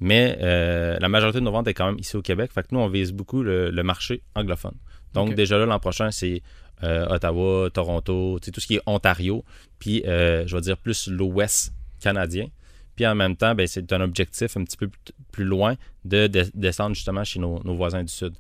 [0.00, 2.50] Mais euh, la majorité de nos ventes est quand même ici au Québec.
[2.52, 4.74] Fait que nous, on vise beaucoup le, le marché anglophone.
[5.12, 6.42] Donc, déjà là, l'an prochain, c'est
[6.82, 9.44] euh, Ottawa, Toronto, tout ce qui est Ontario.
[9.78, 12.48] Puis, je vais dire plus l'Ouest canadien.
[12.96, 14.88] Puis, en même temps, ben, c'est un objectif un petit peu
[15.32, 18.34] plus- loin de, de- descendre justement chez nos, nos voisins du Sud.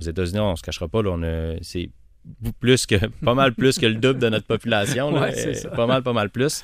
[0.00, 1.90] Aux États-Unis, on ne se cachera pas, là, on a- c'est
[2.58, 5.10] plus que, pas mal plus que le double de notre population.
[5.12, 5.22] là.
[5.22, 5.68] Ouais, Euh, ça.
[5.70, 6.62] Pas mal, pas mal plus.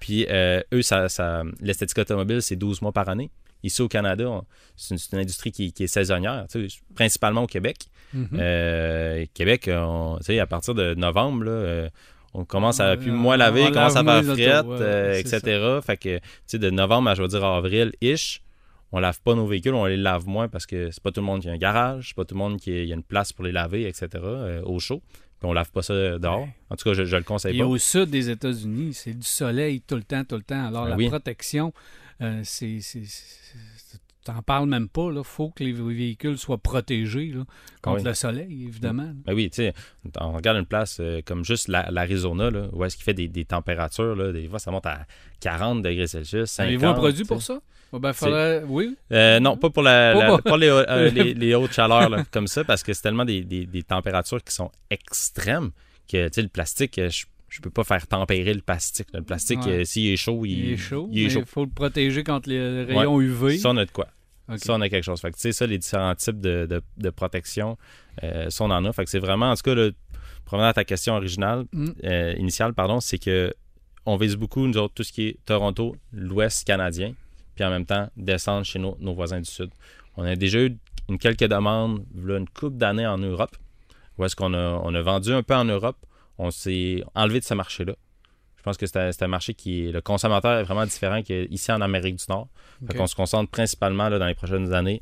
[0.00, 3.30] Puis, euh, eux, ça, ça- l'esthétique automobile, c'est 12 mois par année.
[3.62, 4.40] Ici, au Canada,
[4.76, 7.78] c'est une, industrie qui, qui est saisonnière, tu sais, principalement au Québec.
[8.14, 8.28] Mhm.
[8.34, 11.88] Euh, Québec, on- tu sais, à partir de novembre, là,
[12.34, 15.40] on commence à on- moins laver, on commence à faire frette, autos, ouais, euh, etc.
[15.84, 18.42] Fait que, tu sais, de novembre à, je vais dire, avril-ish,
[18.92, 21.26] on lave pas nos véhicules, on les lave moins parce que c'est pas tout le
[21.26, 22.94] monde qui a un garage, c'est pas tout le monde qui a, il y a
[22.94, 24.08] une place pour les laver, etc.
[24.16, 25.02] euh, au chaud.
[25.40, 26.40] Puis on lave pas ça dehors.
[26.40, 26.54] Ouais.
[26.70, 27.66] En tout cas, je, je le conseille Et pas.
[27.66, 30.66] au sud des États-Unis, c'est du soleil tout le temps, tout le temps.
[30.68, 31.08] Alors, Ben la oui.
[31.08, 31.72] protection,
[32.22, 32.80] euh, c'est.
[34.34, 35.08] T'en parles même pas.
[35.10, 37.44] Il faut que les véhicules soient protégés là,
[37.80, 38.04] contre Oui.
[38.04, 39.10] le soleil, évidemment.
[39.24, 39.72] Ben oui, tu sais,
[40.20, 43.28] on regarde une place euh, comme juste la- l'Arizona, là, où est-ce qu'il fait des,
[43.28, 45.06] des températures, là, des fois ça monte à
[45.40, 46.66] 40 degrés Celsius, 50.
[46.68, 47.58] Avez-vous un produit pour ça?
[47.90, 48.64] Oh, ben, faudrait...
[48.68, 48.96] Oui.
[49.12, 52.10] Euh, non, pas pour, la, Pas la- pour- pas les, euh, les- les hautes chaleurs
[52.10, 55.70] là, comme ça, parce que c'est tellement des, des- des températures qui sont extrêmes
[56.06, 59.08] que tu sais, le plastique, je, je peux pas faire tempérer le plastique.
[59.14, 59.80] Le plastique, Ouais.
[59.80, 61.08] euh, s'il est chaud, il, Il, est chaud.
[61.10, 61.40] il est chaud.
[61.40, 63.56] Il faut le protéger contre les rayons UV.
[63.56, 64.06] Ça, on a de quoi.
[64.56, 65.20] Ça, on a quelque chose.
[65.20, 67.76] Fait que, tu sais, ça, les différents types de, de- de protection,
[68.22, 68.92] euh, ça, on en a.
[68.92, 69.94] Fait que c'est vraiment, en tout cas, le,
[70.46, 71.88] revenir à ta question originale, Mm.
[72.04, 73.52] euh, initiale, pardon, c'est que
[74.06, 77.12] on vise beaucoup, nous autres, tout ce qui est Toronto, l'Ouest canadien,
[77.54, 79.68] puis en même temps, descendre chez nos, nos voisins du Sud.
[80.16, 80.78] On a déjà eu
[81.10, 83.54] une, quelques demandes, là, une couple d'années en Europe,
[84.16, 85.98] où est-ce qu'on a, on a vendu un peu en Europe,
[86.38, 87.94] on s'est enlevé de ce marché-là.
[88.58, 91.80] Je pense que c'est un, marché qui est, le consommateur est vraiment différent qu'ici en
[91.80, 92.48] Amérique du Nord.
[92.86, 95.00] Fait qu'on se concentre principalement là, dans les prochaines années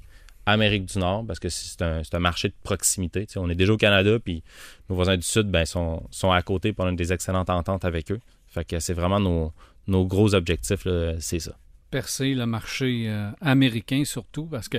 [0.49, 3.27] Amérique du Nord parce que c'est un, un marché de proximité.
[3.35, 4.45] On est déjà au Canada, puis
[4.89, 8.13] nos voisins du Sud ben, sont, sont à côté, on a des excellentes ententes avec
[8.13, 8.21] eux.
[8.47, 9.53] Fait que c'est vraiment nos,
[9.89, 11.57] nos gros objectifs, là, c'est ça.
[11.91, 14.79] percer le marché euh, américain surtout parce que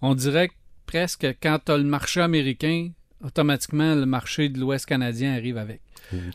[0.00, 0.54] on dirait que
[0.86, 2.90] presque quand tu as le marché américain,
[3.24, 5.80] automatiquement le marché de l'Ouest canadien arrive avec.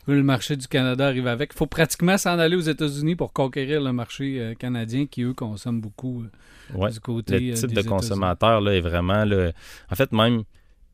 [0.06, 1.50] Le marché du Canada arrive avec.
[1.54, 5.34] Il faut pratiquement s'en aller aux États-Unis pour conquérir le marché euh, canadien qui, eux,
[5.34, 6.28] consomment beaucoup euh,
[6.74, 6.90] Ouais.
[6.90, 9.24] du côté Le euh, type des de consommateur là, est vraiment.
[9.24, 9.52] Là,
[9.90, 10.42] en fait, même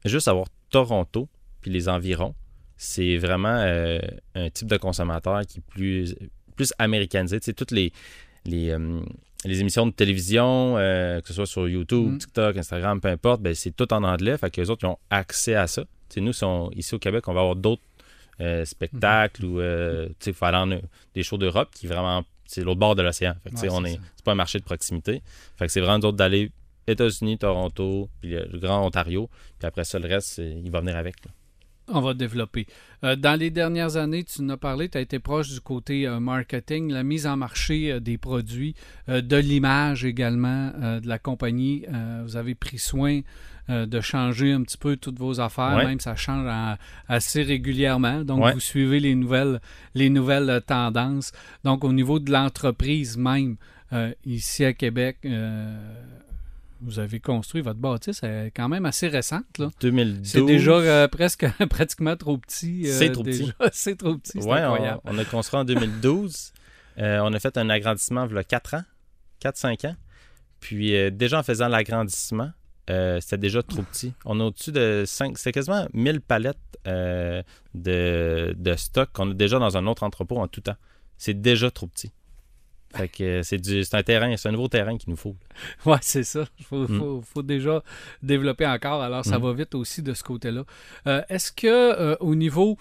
[0.04, 1.28] juste avoir Toronto
[1.60, 2.34] puis les environs,
[2.76, 3.98] c'est vraiment euh,
[4.34, 6.14] un type de consommateur qui est plus,
[6.56, 7.40] plus américanisé.
[7.40, 7.92] Tu sais, toutes les,
[8.44, 8.76] les,
[9.44, 12.18] les émissions de télévision, euh, que ce soit sur YouTube, Mm.
[12.18, 14.36] TikTok, Instagram, peu importe, ben, c'est tout en anglais.
[14.38, 15.84] Fait que les autres ils ont accès à ça.
[16.16, 17.82] Nous, si on- ici au Québec, on va avoir d'autres
[18.40, 20.80] euh, spectacles ou euh, sais, faut aller en
[21.14, 23.34] des shows d'Europe qui vraiment c'est l'autre bord de l'océan.
[23.44, 24.00] Fait que, Ouais, on c'est est ça.
[24.16, 25.22] c'est pas un marché de proximité.
[25.56, 26.50] Fait que c'est vraiment d'autres d'aller
[26.86, 31.24] États-Unis, Toronto, puis le, Grand Ontario, puis après ça le reste il va venir avec.
[31.24, 31.30] là.
[31.86, 32.66] On va développer.
[33.04, 36.06] Euh, dans les dernières années, tu nous as parlé, tu as été proche du côté
[36.06, 38.74] euh, marketing, la mise en marché euh, des produits,
[39.08, 40.68] de l'image également
[41.00, 41.84] de la compagnie.
[42.24, 43.20] Vous avez pris soin
[43.68, 45.84] de changer un petit peu toutes vos affaires, Ouais.
[45.86, 46.76] même ça change en-
[47.08, 48.22] assez régulièrement.
[48.24, 48.52] Donc, Ouais.
[48.54, 49.60] vous suivez les nouvelles,
[49.94, 51.32] les nouvelles tendances.
[51.64, 53.56] Donc, au niveau de l'entreprise même,
[54.24, 55.18] ici à Québec,
[56.84, 59.58] vous avez construit votre bâtisse, est quand même assez récente.
[59.58, 59.70] Là.
[59.80, 60.26] 2012.
[60.26, 62.84] C'est déjà euh, presque pratiquement trop petit.
[62.86, 63.44] euh, C'est trop déjà.
[63.52, 63.54] petit.
[63.72, 64.62] c'est trop petit, Ouais,
[65.04, 66.52] on, a construit en 2012.
[66.98, 68.84] Euh, on a fait un agrandissement il y a 4 ans,
[69.42, 69.96] 4-5 ans.
[70.60, 72.50] Puis déjà en faisant l'agrandissement,
[72.88, 74.14] c'était déjà trop petit.
[74.24, 77.44] On a au-dessus de 5, c'est quasiment 1000 palettes de,
[78.56, 80.76] de stock qu'on a déjà dans un autre entrepôt en tout temps.
[81.18, 82.12] C'est déjà trop petit.
[82.94, 85.36] Fait que c'est du- c'est un terrain, c'est un nouveau terrain qu'il nous faut.
[85.86, 86.44] Ouais, c'est ça.
[86.58, 86.98] Il faut, Mm.
[86.98, 87.82] faut- faut déjà
[88.22, 89.02] développer encore.
[89.02, 89.42] Alors, ça Mm.
[89.42, 90.64] va vite aussi de ce côté-là.
[91.06, 92.78] Euh, Est-ce que euh, au niveau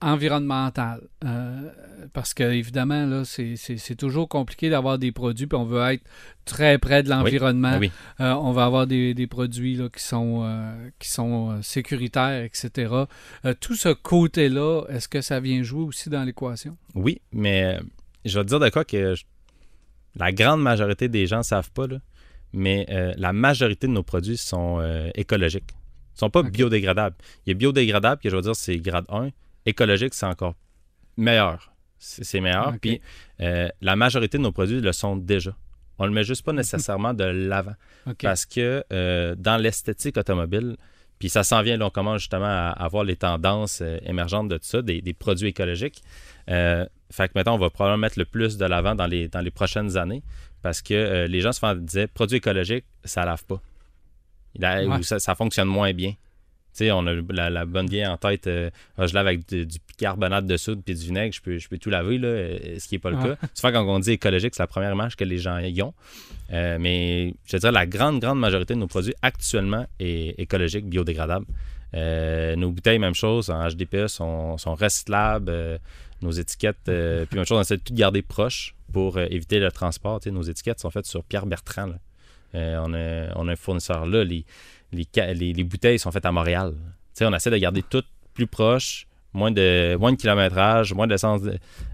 [0.00, 1.70] environnemental, euh,
[2.12, 6.02] parce que évidemment, là, c'est- toujours compliqué d'avoir des produits, puis on veut être
[6.44, 7.78] très près de l'environnement.
[7.78, 7.90] Oui.
[8.20, 10.44] Euh, on va avoir des, des produits là, qui sont,
[10.98, 12.92] qui sont sécuritaires, etc.
[13.60, 16.76] Tout ce côté-là, est-ce que ça vient jouer aussi dans l'équation?
[16.94, 17.78] Oui, mais
[18.24, 19.24] je vais te dire de quoi que je-
[20.16, 21.98] la grande majorité des gens ne savent pas, là,
[22.52, 25.70] mais euh, la majorité de nos produits sont euh, écologiques.
[25.72, 27.16] Ils ne sont pas biodégradables.
[27.44, 29.30] Il y a biodégradable, que je vais dire, c'est grade 1.
[29.66, 30.54] Écologique, c'est encore
[31.16, 31.72] meilleur.
[31.98, 32.74] C'est meilleur.
[32.80, 33.00] Puis
[33.40, 35.56] euh, la majorité de nos produits le sont déjà.
[35.98, 37.74] On ne le met juste pas nécessairement de l'avant.
[38.20, 38.84] Parce que
[39.36, 40.76] dans l'esthétique automobile,
[41.18, 44.56] puis ça s'en vient, là, on commence justement à, à voir les tendances émergentes de
[44.56, 46.02] tout ça, des, des produits écologiques.
[47.16, 49.50] Fait que maintenant, on va probablement mettre le plus de l'avant dans les, dans les
[49.52, 50.22] prochaines années
[50.62, 53.60] parce que euh, les gens souvent disaient produits écologiques, ça lave pas.
[54.62, 54.98] A- Ouais.
[54.98, 56.10] ou ça, ça fonctionne moins bien.
[56.10, 56.16] Tu
[56.86, 59.64] sais, on a la, la bonne vieille en tête, euh, Ah, je lave avec du,
[59.64, 62.78] du bicarbonate de soude puis du vinaigre, je peux, je peux tout laver, là, euh,
[62.80, 63.36] ce qui n'est pas le Ouais.
[63.36, 63.46] cas.
[63.54, 65.94] Souvent, quand on dit écologique, c'est la première image que les gens y ont.
[66.52, 71.46] Euh, mais je dirais la grande, grande majorité de nos produits actuellement est écologique, biodégradable.
[71.94, 75.48] Euh, nos bouteilles, même chose, en HDPE, sont, sont recyclables.
[75.48, 75.78] euh,
[76.22, 79.70] nos étiquettes, euh, puis même chose, on essaie de tout garder proche pour éviter le
[79.70, 80.20] transport.
[80.20, 81.90] Tu sais, nos étiquettes sont faites sur Pierre Bertrand.
[82.54, 84.24] on, a, on a un fournisseur là.
[84.24, 84.44] Les,
[84.92, 86.72] les, les- les bouteilles sont faites à Montréal.
[86.74, 86.80] Tu
[87.14, 88.02] sais, on essaie de garder tout
[88.32, 91.42] plus proche, moins de, moins de kilométrage, moins d'essence,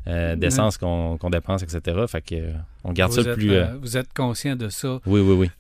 [0.06, 2.04] d'essence qu'on, dépense, etc.
[2.06, 2.52] Fait que,
[2.84, 3.52] on garde vous ça êtes, plus.
[3.80, 5.00] vous êtes conscient de ça.
[5.06, 5.50] oui, oui, oui.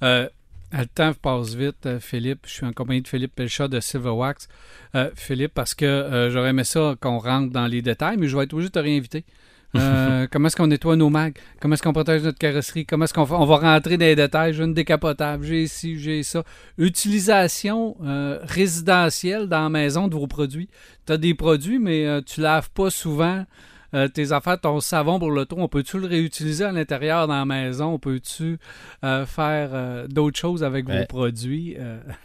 [0.72, 2.42] Le temps passe vite, euh, Philippe.
[2.46, 4.48] Je suis en compagnie de Philippe Pelchat de Silverwax.
[4.94, 8.36] Euh, Philippe, parce que euh, j'aurais aimé ça qu'on rentre dans les détails, mais je
[8.36, 9.24] vais être obligé de te réinviter.
[9.76, 11.38] Euh, comment est-ce qu'on nettoie nos mags?
[11.60, 12.86] Comment est-ce qu'on protège notre carrosserie?
[12.86, 13.22] Comment est-ce qu'on?
[13.30, 14.52] On va rentrer dans les détails?
[14.52, 16.42] J'ai une décapotable, j'ai ci, j'ai ça.
[16.76, 17.96] Utilisation
[18.42, 20.68] résidentielle dans la maison de vos produits.
[21.06, 23.46] Tu as des produits, mais tu laves pas souvent.
[23.94, 27.44] Euh, tes affaires, ton savon pour l'auto, on peut-tu le réutiliser à l'intérieur dans la
[27.44, 27.94] maison?
[27.94, 28.58] On peut-tu
[29.04, 31.76] euh, faire euh, d'autres choses avec vos produits?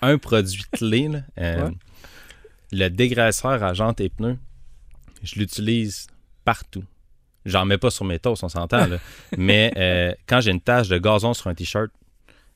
[0.02, 1.72] Un produit clé, là, Ouais.
[2.72, 4.38] le dégraisseur à jantes et pneus,
[5.24, 6.08] je l'utilise
[6.44, 6.84] partout.
[7.46, 8.86] J'en mets pas sur mes toasts, on s'entend,
[9.38, 11.92] mais quand j'ai une tache de gazon sur un t-shirt,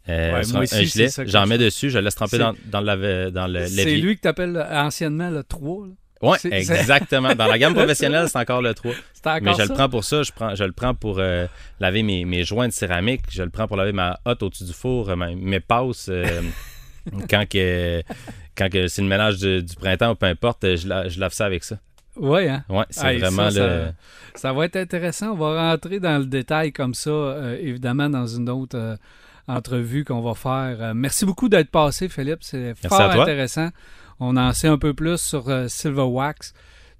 [0.07, 2.05] euh, Ouais, sur moi un, aussi, un c'est gilet, j'en je mets dessus, je le
[2.05, 5.87] laisse tremper dans, dans, le dans le c'est lui que tu appelles anciennement le 3.
[5.87, 5.93] là.
[6.37, 7.33] C'est- exactement.
[7.35, 8.91] Dans la gamme professionnelle, c'est encore le 3.
[9.13, 9.65] C'est encore Mais je ça?
[9.65, 10.23] le prends pour ça.
[10.23, 11.47] Je, prends, je le prends pour euh,
[11.79, 13.21] laver mes, mes joints de céramique.
[13.29, 16.07] Je le prends pour laver ma hotte au-dessus du four, euh, ma- mes passes.
[16.09, 16.41] euh,
[17.29, 18.01] quand que,
[18.55, 21.31] quand que c'est le ménage du, du printemps ou peu importe, je, la- je lave
[21.33, 21.77] ça avec ça.
[22.17, 22.63] Oui, hein?
[22.67, 23.85] Ouais, c'est vraiment ça, le.
[23.85, 23.93] ça-
[24.35, 25.27] Ça va être intéressant.
[25.31, 28.97] On va rentrer dans le détail comme ça, euh, évidemment, dans une autre euh,
[29.47, 30.77] entrevue qu'on va faire.
[30.81, 32.39] Euh, merci beaucoup d'être passé, Philippe.
[32.41, 33.69] C'est fort intéressant.
[34.19, 36.53] On en sait un peu plus sur euh, Silverwax.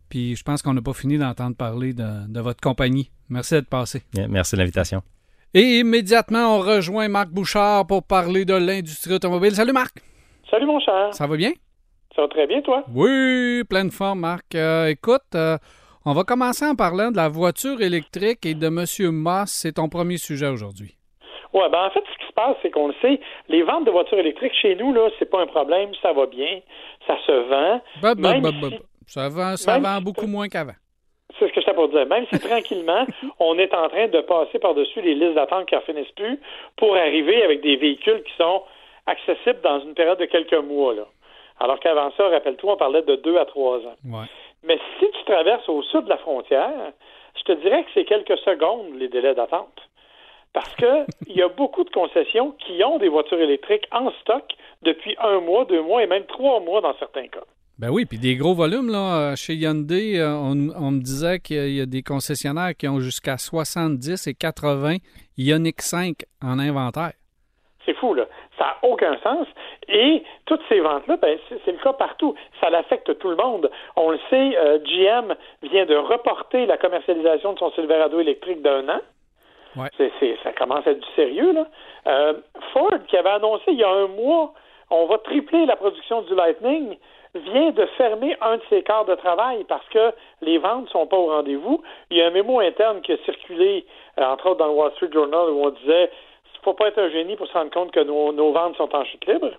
[0.10, 3.12] Puis je pense qu'on n'a pas fini d'entendre parler de, de votre compagnie.
[3.30, 4.04] Merci d'être passé.
[4.14, 5.02] Yeah, Merci de l'invitation.
[5.54, 9.54] Et immédiatement, on rejoint Marc Bouchard pour parler de l'industrie automobile.
[9.56, 9.98] Salut Marc,
[10.50, 11.14] Salut mon cher.
[11.14, 11.52] ça va bien?
[12.16, 12.84] Ça va très bien, toi?
[12.94, 14.56] Oui, pleine forme, Marc.
[14.56, 15.58] Euh, écoute, euh,
[16.06, 19.12] on va commencer en parlant de la voiture électrique et de M.
[19.12, 19.50] Moss.
[19.52, 20.96] C'est ton premier sujet aujourd'hui.
[21.54, 23.92] Ouais, ben en fait, ce qui se passe, c'est qu'on le sait, les ventes de
[23.92, 26.60] voitures électriques chez nous, là, c'est pas un problème, ça va bien,
[27.08, 27.82] ça se vend.
[28.02, 28.80] Bah, bah, Même bah, si-.
[29.08, 30.74] Ça vend, ça vend si- beaucoup moins qu'avant.
[31.40, 32.06] C'est ce que j'étais pour dire.
[32.06, 33.06] Même si tranquillement,
[33.40, 36.40] on est en train de passer par-dessus les listes d'attente qui en finissent plus
[36.76, 38.64] pour arriver avec des véhicules qui sont
[39.08, 40.94] accessibles dans une période de quelques mois.
[40.94, 41.06] Là.
[41.60, 43.96] Alors qu'avant ça, rappelle-toi, on parlait de deux à trois ans.
[44.06, 44.26] Ouais.
[44.64, 46.92] Mais si tu traverses au sud de la frontière,
[47.38, 49.89] je te dirais que c'est quelques secondes les délais d'attente.
[50.54, 54.44] Parce que il y a beaucoup de concessions qui ont des voitures électriques en stock
[54.82, 57.44] depuis un mois, deux mois et même trois mois dans certains cas.
[57.78, 59.32] Ben oui, puis des gros volumes, là.
[59.32, 63.00] euh, Chez Hyundai, euh, on, on me disait qu'il y a des concessionnaires qui ont
[63.00, 64.98] jusqu'à 70 et 80
[65.38, 67.14] Ioniq 5 en inventaire.
[67.86, 68.26] C'est fou, là.
[68.58, 69.48] Ça n'a aucun sens.
[69.88, 72.36] Et toutes ces ventes-là, ben, c'est le cas partout.
[72.60, 73.72] Ça affecte tout le monde.
[73.96, 75.34] On le sait, euh, GM
[75.64, 79.00] vient de reporter la commercialisation de son Silverado électrique d'un an.
[79.80, 80.12] Ouais.
[80.44, 81.68] Ça commence à être du sérieux, là.
[82.08, 82.34] Euh,
[82.74, 84.54] Ford, qui avait annoncé il y a un mois,
[84.90, 86.98] on va tripler la production du Lightning,
[87.36, 90.12] vient de fermer un de ses quarts de travail parce que
[90.42, 91.84] les ventes ne sont pas au rendez-vous.
[92.10, 93.86] Il y a un mémo interne qui a circulé,
[94.18, 96.10] euh, entre autres dans le Wall Street Journal, où on disait
[96.64, 99.26] faut pas être un génie pour se rendre compte que nos ventes sont en chute
[99.28, 99.52] libre.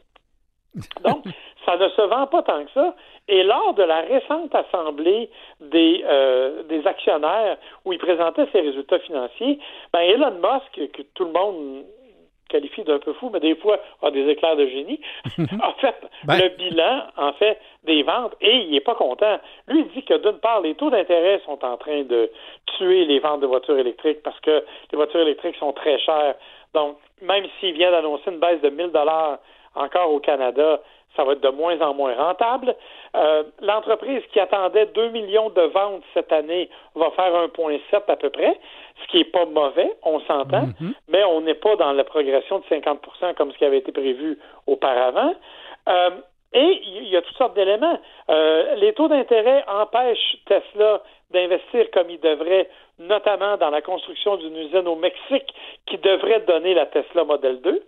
[1.05, 1.25] Donc,
[1.65, 2.95] ça ne se vend pas tant que ça.
[3.29, 5.31] Et lors de la récente assemblée
[5.61, 9.59] des, euh, des actionnaires où il présentait ses résultats financiers,
[9.93, 11.85] ben Elon Musk, que tout le monde
[12.51, 15.01] qualifie d'un peu fou, mais des fois a des éclairs de génie,
[15.63, 16.39] a fait Ben.
[16.39, 19.39] le bilan, en fait, des ventes et il n'est pas content.
[19.69, 22.31] Lui, il dit que d'une part, les taux d'intérêt sont en train de
[22.77, 26.35] tuer les ventes de voitures électriques parce que les voitures électriques sont très chères.
[26.75, 29.39] Donc, même s'il vient d'annoncer une baisse de 1000 dollars
[29.75, 30.81] encore au Canada,
[31.17, 32.75] ça va être de moins en moins rentable.
[33.17, 38.31] Euh, L'entreprise qui attendait 2 millions de ventes cette année va faire 1,7 à peu
[38.31, 38.59] près,
[39.03, 40.69] ce qui n'est pas mauvais, on s'entend,
[41.09, 44.39] mais on n'est pas dans la progression de 50% comme ce qui avait été prévu
[44.67, 45.35] auparavant.
[45.89, 46.11] Euh,
[46.53, 47.99] et il y a toutes sortes d'éléments.
[48.29, 54.57] Euh, les taux d'intérêt empêchent Tesla d'investir comme il devrait, notamment dans la construction d'une
[54.57, 55.55] usine au Mexique
[55.87, 57.83] qui devrait donner la Tesla Model 2.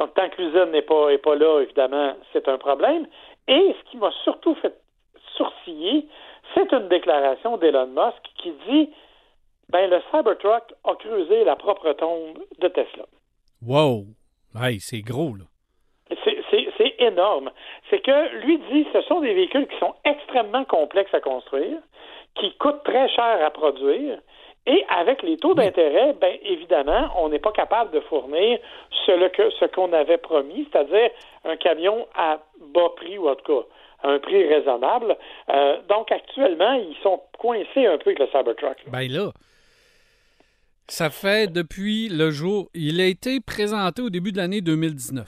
[0.00, 3.06] Donc, tant que l'usine n'est pas, est pas là, évidemment, c'est un problème.
[3.46, 4.74] Et ce qui m'a surtout fait
[5.36, 6.06] sourciller,
[6.54, 8.88] c'est une déclaration d'Elon Musk qui dit
[9.68, 13.04] ben, le Cybertruck a creusé la propre tombe de Tesla.
[13.62, 14.06] Wow!
[14.58, 15.44] Hey, c'est gros, là.
[16.78, 17.50] C'est énorme.
[17.90, 21.76] C'est que lui dit ce sont des véhicules qui sont extrêmement complexes à construire,
[22.36, 24.18] qui coûtent très cher à produire,
[24.66, 28.58] et avec les taux d'intérêt, ben évidemment, on n'est pas capable de fournir
[29.06, 31.10] ce qu'on avait promis, c'est-à-dire
[31.44, 32.38] un camion à
[32.74, 33.66] bas prix ou en tout cas
[34.02, 35.16] à un prix raisonnable.
[35.48, 38.76] Euh, donc actuellement, ils sont coincés un peu avec le Cybertruck.
[38.88, 39.32] Ben là,
[40.88, 42.68] ça fait depuis le jour.
[42.74, 45.26] Il a été présenté au début de l'année 2019.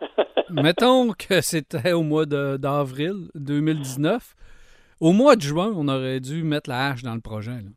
[0.50, 4.34] Mettons que c'était au mois d'avril 2019.
[5.00, 7.50] Au mois de juin, on aurait dû mettre la hache dans le projet.
[7.50, 7.70] là.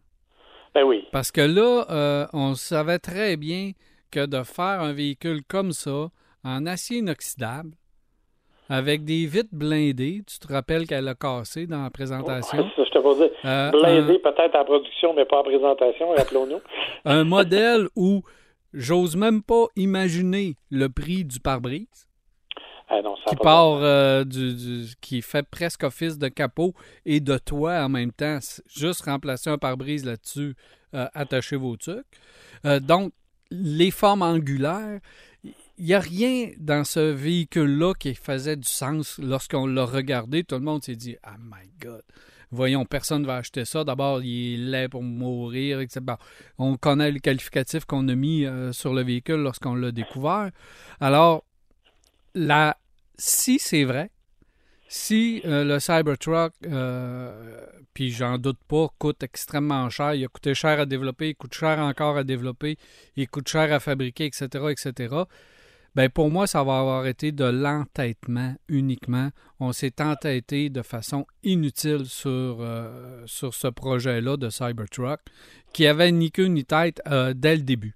[0.76, 1.08] Ben oui.
[1.12, 3.72] Parce que là, euh, on savait très bien
[4.12, 6.10] que de faire un véhicule comme ça,
[6.44, 7.72] en acier inoxydable,
[8.70, 12.70] avec des vitres blindées, tu te rappelles qu'elle a cassé dans la présentation?
[12.76, 13.30] Ça, je te pas dire.
[13.46, 16.60] Euh, Blindé peut-être en production, mais pas en présentation, rappelons-nous.
[17.06, 18.24] un modèle où
[18.74, 22.08] j'ose même pas imaginer le prix du pare-brise.
[22.88, 26.74] Ah non, ça a qui part euh, du, du- qui fait presque office de capot
[27.06, 28.40] et de toit en même temps.
[28.68, 30.56] Juste remplacer un pare-brise là-dessus,
[30.94, 32.06] euh, attachez vos trucs.
[32.66, 33.12] Euh, donc,
[33.52, 35.00] les formes angulaires,
[35.44, 39.20] il n'y a rien dans ce véhicule-là qui faisait du sens.
[39.22, 42.04] Lorsqu'on l'a regardé, tout le monde s'est dit Oh my God!
[42.52, 43.84] Voyons, personne ne va acheter ça.
[43.84, 46.00] D'abord, il est laid pour mourir, etc.
[46.02, 46.16] Bon,
[46.60, 50.52] on connaît le qualificatif qu'on a mis euh, sur le véhicule lorsqu'on l'a découvert.
[51.02, 51.44] Alors,
[52.36, 52.78] la,
[53.18, 54.12] si c'est vrai,
[54.88, 60.54] si euh, le Cybertruck, euh, puis j'en doute pas, coûte extrêmement cher, il a coûté
[60.54, 62.78] cher à développer, il coûte cher encore à développer,
[63.16, 65.16] il coûte cher à fabriquer, etc., etc.,
[65.96, 69.30] ben pour moi, ça va avoir été de l'entêtement uniquement.
[69.62, 75.22] On s'est entêté de façon inutile sur, euh, sur ce projet-là de Cybertruck,
[75.72, 77.02] qui avait ni queue ni tête
[77.36, 77.96] dès le début.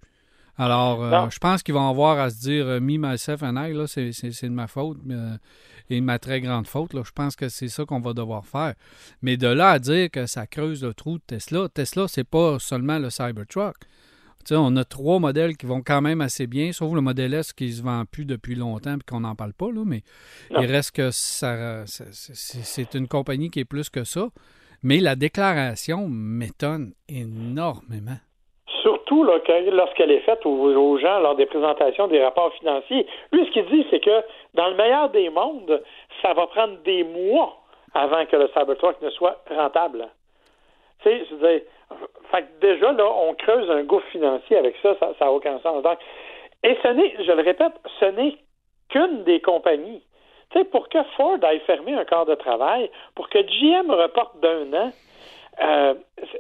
[0.60, 3.72] Alors, euh, je pense qu'ils vont avoir à se dire euh, me, myself and I,
[3.74, 5.38] là, c'est, de ma faute euh,
[5.90, 6.94] et de ma très grande faute.
[6.94, 7.02] Là.
[7.06, 8.74] Je pense que c'est ça qu'on va devoir faire.
[9.22, 12.60] Mais de là à dire que ça creuse le trou de Tesla, Tesla, c'est pas
[12.60, 13.78] seulement le Cybertruck.
[14.52, 17.72] On a trois modèles qui vont quand même assez bien, sauf le modèle S qui
[17.72, 20.04] se vend plus depuis longtemps et qu'on n'en parle pas, là, mais
[20.52, 20.62] Non.
[20.62, 24.30] il reste que ça, c'est une compagnie qui est plus que ça.
[24.82, 28.18] Mais la déclaration m'étonne énormément.
[29.12, 33.08] Lorsqu'elle est faite aux, gens lors des présentations des rapports financiers.
[33.32, 35.82] Lui, ce qu'il dit, c'est que dans le meilleur des mondes,
[36.22, 37.58] ça va prendre des mois
[37.94, 40.08] avant que le Cybertruck ne soit rentable.
[41.04, 41.66] Tu sais,
[42.32, 45.82] fait que déjà, là, on creuse un gouffre financier avec ça, ça n'a aucun sens.
[45.82, 45.98] Donc,
[46.64, 48.36] et ce n'est, je le répète, ce n'est
[48.90, 50.04] qu'une des compagnies.
[50.52, 54.40] Tu sais, pour que Ford aille fermer un corps de travail, pour que GM reporte
[54.40, 54.92] d'un an,
[55.62, 55.94] euh,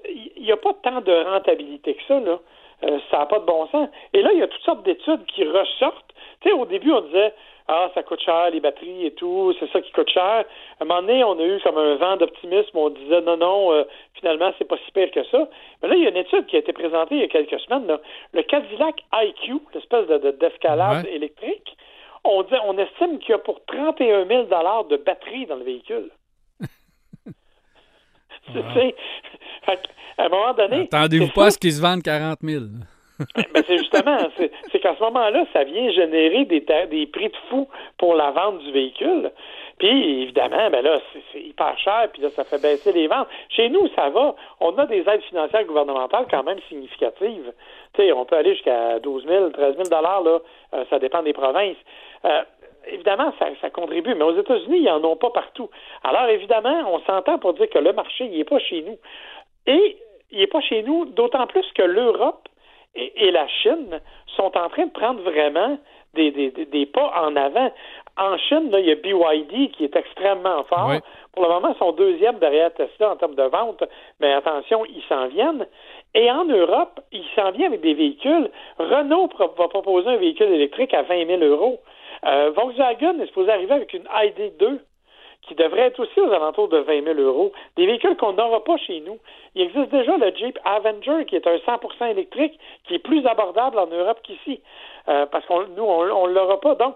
[0.05, 2.39] il n'y a pas tant de rentabilité que ça, là.
[2.83, 3.89] Euh, ça n'a pas de bon sens.
[4.13, 6.13] Et là, il y a toutes sortes d'études qui ressortent.
[6.41, 7.33] Tu sais, au début, on disait
[7.67, 10.45] Ah, ça coûte cher, les batteries et tout, c'est ça qui coûte cher.
[10.79, 13.71] À un moment donné, on a eu comme un vent d'optimisme, on disait non, non,
[13.73, 15.47] euh, finalement, c'est pas si pire que ça.
[15.81, 17.59] Mais là, il y a une étude qui a été présentée il y a quelques
[17.59, 17.99] semaines, là.
[18.33, 21.13] le Cadillac IQ, l'espèce de, de- d'escalade Ouais.
[21.15, 21.75] électrique,
[22.23, 26.09] on, dit, on estime qu'il y a pour 31 000 de batterie dans le véhicule.
[28.53, 28.93] Fait
[29.65, 30.81] qu'à un moment donné.
[30.91, 32.63] Attendez-vous pas à ce qu'ils se vendent 40 000.
[33.35, 34.17] ben, c'est justement,
[34.71, 36.61] c'est qu'à ce moment-là, ça vient générer des,
[37.07, 37.67] prix de fou
[37.97, 39.31] pour la vente du véhicule.
[39.77, 40.99] Puis, évidemment, ben là,
[41.33, 43.27] c'est- hyper cher, puis là, ça fait baisser les ventes.
[43.49, 44.35] Chez nous, ça va.
[44.59, 47.53] On a des aides financières gouvernementales quand même significatives.
[47.93, 50.39] Tu sais, on peut aller jusqu'à 12 000, 13 000 dollars, là.
[50.73, 51.77] Euh, ça dépend des provinces.
[52.25, 52.41] Euh,
[52.91, 55.69] évidemment, ça, ça contribue, mais aux États-Unis, ils n'en ont pas partout.
[56.03, 58.97] Alors, évidemment, on s'entend pour dire que le marché, il n'est pas chez nous.
[59.67, 59.97] Et
[60.31, 62.47] il n'est pas chez nous, d'autant plus que l'Europe
[62.95, 63.99] et, et la Chine
[64.35, 65.77] sont en train de prendre vraiment
[66.13, 67.71] des, des, des- pas en avant.
[68.17, 70.87] En Chine, là, il y a BYD qui est extrêmement fort.
[70.89, 70.97] Oui.
[71.33, 73.83] Pour le moment, ils sont deuxième derrière Tesla en termes de vente,
[74.19, 75.67] mais attention, ils s'en viennent.
[76.15, 78.49] Et en Europe, ils s'en viennent avec des véhicules.
[78.79, 81.79] Renault va proposer un véhicule électrique à 20 000 euros.
[82.25, 84.79] Euh, Volkswagen est supposé arriver avec une ID2
[85.43, 87.51] qui devrait être aussi aux alentours de 20 000 euros.
[87.77, 89.17] Des véhicules qu'on n'aura pas chez nous.
[89.55, 93.79] Il existe déjà le Jeep Avenger, qui est un 100% électrique, qui est plus abordable
[93.79, 94.61] en Europe qu'ici,
[95.07, 96.75] Euh, parce qu'on nous, on ne l'aura pas.
[96.75, 96.95] Donc,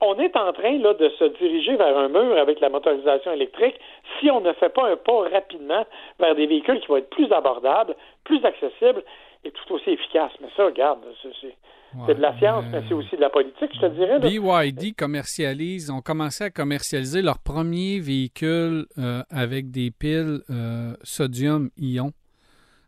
[0.00, 3.78] on est en train de se diriger vers un mur avec la motorisation électrique
[4.18, 5.84] si on ne fait pas un pas rapidement
[6.18, 7.94] vers des véhicules qui vont être plus abordables,
[8.24, 9.02] plus accessibles
[9.44, 10.32] et tout aussi efficaces.
[10.40, 11.00] Mais ça, regarde,
[11.40, 14.18] c'est, de la science, mais c'est aussi de la politique, je te dirais.
[14.18, 14.28] là.
[14.28, 22.12] BYD commercialise, ont commencé à commercialiser leur premier véhicule euh, avec des piles euh, sodium-ion.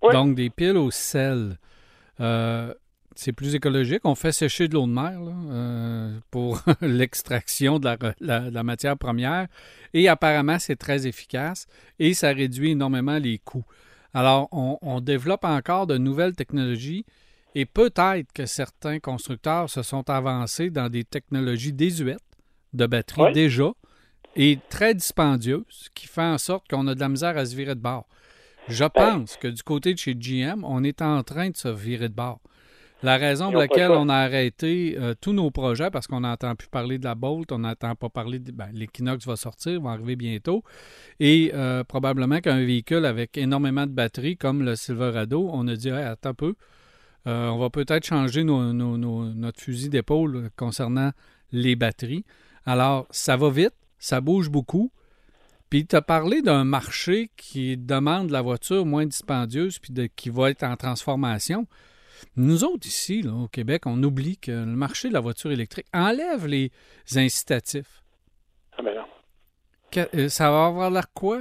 [0.03, 0.13] Oui.
[0.13, 1.57] Donc des piles au sel.
[2.21, 2.73] Euh,
[3.15, 4.01] c'est plus écologique.
[4.05, 7.89] On fait sécher de l'eau de mer là, pour l'extraction de
[8.21, 9.47] la matière première.
[9.95, 11.67] Et apparemment, c'est très efficace
[11.99, 13.65] et ça réduit énormément les coûts.
[14.15, 17.05] Alors, on, on développe encore de nouvelles technologies
[17.55, 22.21] et peut-être que certains constructeurs se sont avancés dans des technologies désuètes
[22.73, 23.33] de batterie Oui.
[23.33, 23.73] déjà
[24.37, 27.75] et très dispendieuses, qui fait en sorte qu'on a de la misère à se virer
[27.75, 28.07] de bord.
[28.69, 32.09] Je pense que du côté de chez GM, on est en train de se virer
[32.11, 32.41] de bord.
[33.03, 36.69] La raison pour laquelle on a arrêté euh, tous nos projets, parce qu'on n'entend plus
[36.69, 38.53] parler de la Bolt, on n'entend pas parler de.
[38.53, 40.65] Ben, L'Equinox va sortir, va arriver bientôt.
[41.21, 45.89] Et euh, probablement qu'un véhicule avec énormément de batteries, comme le Silverado, on a dit
[45.89, 46.55] Hey, attends un peu.
[47.27, 51.11] euh, on va peut-être changer nos- nos- nos- notre fusil d'épaule concernant
[51.53, 52.25] les batteries.
[52.65, 54.91] Alors, ça va vite, ça bouge beaucoup.
[55.69, 60.31] Puis, tu as parlé d'un marché qui demande la voiture moins dispendieuse puis de, qui
[60.31, 61.67] va être en transformation.
[62.37, 65.87] Nous autres, ici, là, au Québec, on oublie que le marché de la voiture électrique
[65.95, 66.71] enlève les
[67.17, 68.03] incitatifs.
[68.79, 69.05] Ah ben non.
[69.91, 71.39] Que- euh, ça va avoir l'air quoi?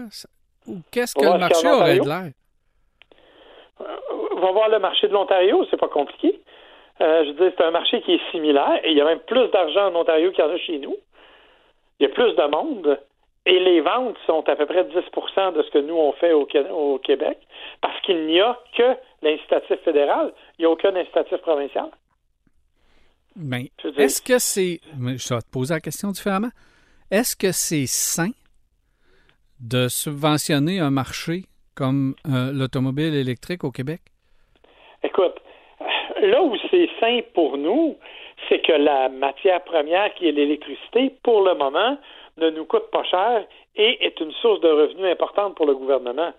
[0.67, 2.32] Ou qu'est-ce que le marché aurait de l'air?
[4.34, 6.39] On va voir le marché de l'Ontario, c'est pas compliqué.
[7.01, 9.19] Euh, je veux dire, c'est un marché qui est similaire et il y a même
[9.19, 10.95] plus d'argent en Ontario qu'il y en a chez nous.
[11.99, 12.99] Il y a plus de monde
[13.45, 16.45] et les ventes sont à peu près 10% de ce que nous on fait au
[16.99, 17.38] Québec
[17.82, 18.95] parce qu'il n'y a que
[19.26, 21.89] l'incitatif fédéral, il n'y a aucun incitatif provincial.
[23.36, 24.80] Ben, veux dire- est-ce que c'est.
[24.97, 26.51] mais Je vais te poser la question différemment.
[27.11, 28.32] Est-ce que c'est sain
[29.59, 31.43] de subventionner un marché
[31.76, 34.01] comme euh, l'automobile électrique au Québec?
[35.03, 35.36] Écoute,
[36.21, 37.97] là où c'est sain pour nous,
[38.49, 41.97] c'est que la matière première qui est l'électricité, pour le moment,
[42.38, 43.45] ne nous coûte pas cher
[43.76, 46.34] et est une source de revenus importante pour le gouvernement.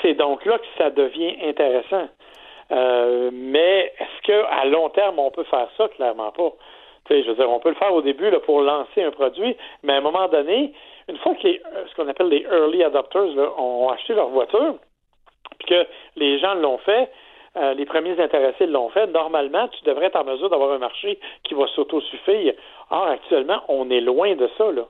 [0.00, 2.08] C'est donc là que ça devient intéressant.
[2.70, 5.88] Euh, mais est-ce qu'à long terme, on peut faire ça?
[5.88, 6.52] Clairement pas.
[7.04, 9.10] Tu sais, je veux dire, on peut le faire au début là, pour lancer un
[9.10, 10.72] produit, mais à un moment donné,
[11.08, 14.76] une fois que les, euh, ce qu'on appelle les early adopters ont acheté leur voiture,
[15.58, 15.86] puis que
[16.16, 17.10] les gens l'ont fait,
[17.56, 21.18] euh, les premiers intéressés l'ont fait, normalement, tu devrais être en mesure d'avoir un marché
[21.42, 22.54] qui va s'autosuffire.
[22.90, 24.84] Or, actuellement, on est loin de ça, là.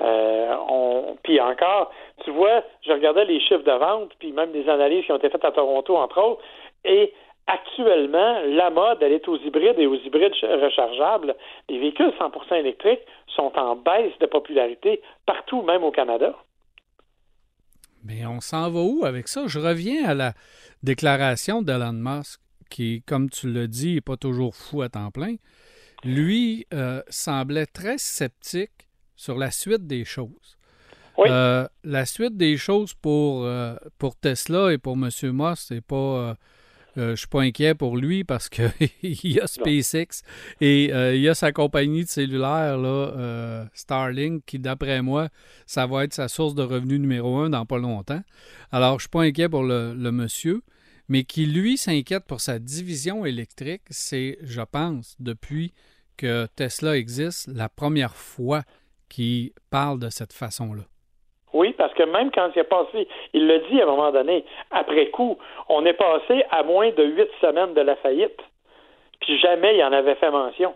[0.00, 1.92] Euh, puis encore,
[2.24, 5.30] tu vois, je regardais les chiffres de vente, puis même des analyses qui ont été
[5.30, 6.42] faites à Toronto, entre autres,
[6.84, 7.12] et
[7.46, 11.34] actuellement, la mode, elle est aux hybrides et aux hybrides ch- rechargeables.
[11.68, 16.34] Les véhicules 100% électriques sont en baisse de popularité partout, même au Canada.
[18.04, 19.44] Mais on s'en va où avec ça?
[19.46, 20.32] Je reviens à la
[20.82, 22.40] déclaration d'Elon Musk,
[22.70, 25.34] qui, comme tu l'as dit, n'est pas toujours fou à temps plein.
[26.04, 28.88] Lui euh, semblait très sceptique
[29.22, 30.58] sur la suite des choses.
[31.16, 31.28] Oui.
[31.30, 35.10] Euh, la suite des choses pour, euh, pour Tesla et pour M.
[35.22, 35.96] Musk, c'est pas.
[35.96, 36.34] euh,
[36.96, 38.62] je suis pas inquiet pour lui parce que
[39.02, 40.22] il y a SpaceX
[40.60, 45.28] et il y a sa compagnie de cellulaire là, Starlink qui, d'après moi,
[45.66, 48.22] ça va être sa source de revenus numéro un dans pas longtemps.
[48.72, 50.62] Alors, je suis pas inquiet pour le, le monsieur,
[51.08, 55.72] mais qui lui s'inquiète pour sa division électrique, c'est, je pense, depuis
[56.16, 58.64] que Tesla existe, la première fois
[59.12, 60.82] qu'il parle de cette façon-là.
[61.52, 64.44] Oui, parce que même quand il est passé, il l'a dit à un moment donné,
[64.70, 65.36] après coup,
[65.68, 68.40] on est passé à moins de huit semaines de la faillite.
[69.20, 70.74] Puis jamais il en avait fait mention.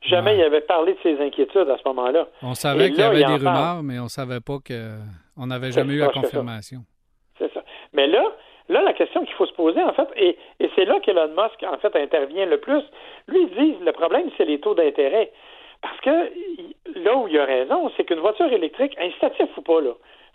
[0.00, 0.38] Jamais Ouais.
[0.38, 2.26] il avait parlé de ses inquiétudes à ce moment-là.
[2.42, 3.36] On savait qu'il y avait des parle.
[3.46, 4.96] rumeurs, mais on savait pas que
[5.36, 6.80] on n'avait jamais eu la confirmation.
[7.38, 7.62] C'est ça.
[7.92, 8.22] Mais là,
[8.68, 11.62] là, la question qu'il faut se poser, en fait, et, et c'est là qu'Elon Musk,
[11.70, 12.82] en fait, intervient le plus.
[13.28, 15.32] Lui, il dit, le problème, c'est les taux d'intérêt.
[15.84, 19.90] Parce que là où il a raison, c'est qu'une voiture électrique, incitatif ou pas, là,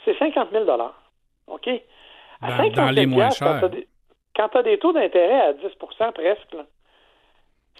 [0.05, 0.63] c'est 50 000
[1.47, 1.67] OK?
[2.41, 3.59] À Dans- dans les moins chers.
[4.35, 6.55] Quand tu as des taux d'intérêt à 10% presque,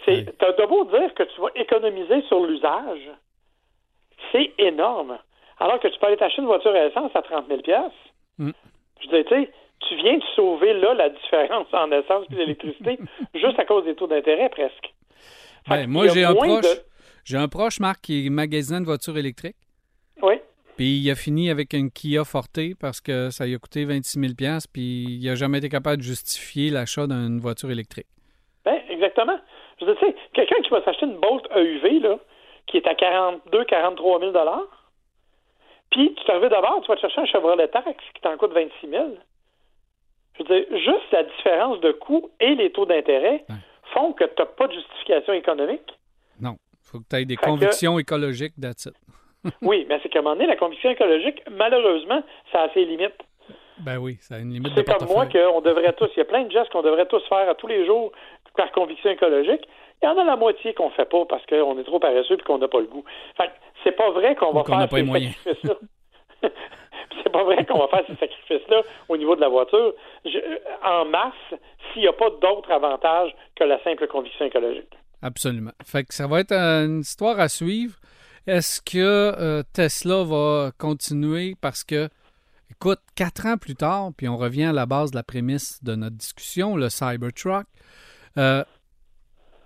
[0.07, 0.26] Oui.
[0.39, 3.07] t'as de beau dire que tu vas économiser sur l'usage,
[4.32, 5.20] c'est énorme.
[5.59, 7.61] Alors que tu peux aller t'acheter une voiture à essence à 30 000
[8.39, 8.51] Mm.
[9.01, 9.51] Je dis, tu sais,
[9.88, 12.97] tu viens de sauver là la différence en essence et l'électricité
[13.36, 14.93] juste à cause des taux d'intérêt presque.
[15.70, 16.82] Ben, moi, y j'ai un proche, de-
[17.26, 19.55] j'ai un proche, Marc, qui magasinait une voiture électrique.
[20.22, 20.36] Oui.
[20.78, 24.20] Puis il a fini avec une Kia Forte parce que ça lui a coûté 26
[24.20, 24.34] 000
[24.72, 28.07] puis il n'a jamais été capable de justifier l'achat d'une voiture électrique.
[28.63, 29.39] Ben, exactement.
[29.80, 32.20] Je veux dire, tu sais, quelqu'un qui va s'acheter une Bolt EUV, là,
[32.67, 34.34] qui est à 42 43 000
[35.91, 38.89] puis tu t'arrives d'abord, tu vas te chercher un Chevrolet Tax qui t'en coûte 26
[38.89, 39.05] 000
[40.38, 43.43] Je veux dire, juste la différence de coût et les taux d'intérêt
[43.93, 45.99] font que tu n'as pas de justification économique.
[46.91, 48.93] Faut que tu aies des que- convictions écologiques, that's it.
[49.61, 52.21] Oui, mais c'est qu'à un moment donné, la conviction écologique, malheureusement,
[52.51, 53.15] ça a ses limites.
[53.79, 56.21] Ben oui, ça a une limite de C'est comme moi qu'on devrait tous, il y
[56.21, 58.11] a plein de gestes qu'on devrait tous faire à tous les jours
[58.57, 59.61] par conviction écologique.
[60.01, 62.43] Il y en a la moitié qu'on fait pas parce qu'on est trop paresseux et
[62.43, 63.05] qu'on n'a pas le goût.
[63.37, 63.49] Fait
[63.83, 65.75] c'est pas vrai qu'on va faire pas ces sacrifices-là.
[67.23, 69.93] c'est pas vrai qu'on va faire ces sacrifices-là au niveau de la voiture
[70.25, 70.39] Je-
[70.85, 71.33] en masse
[71.93, 74.91] s'il n'y a pas d'autres avantages que la simple conviction écologique.
[75.22, 75.74] Absolument.
[75.84, 77.95] Fait que ça va être une histoire à suivre.
[78.47, 81.55] Est-ce que euh, Tesla va continuer?
[81.59, 82.09] Parce que,
[82.72, 85.95] écoute, quatre ans plus tard, puis on revient à la base de la prémisse de
[85.95, 87.67] notre discussion, le Cybertruck,
[88.38, 88.63] euh,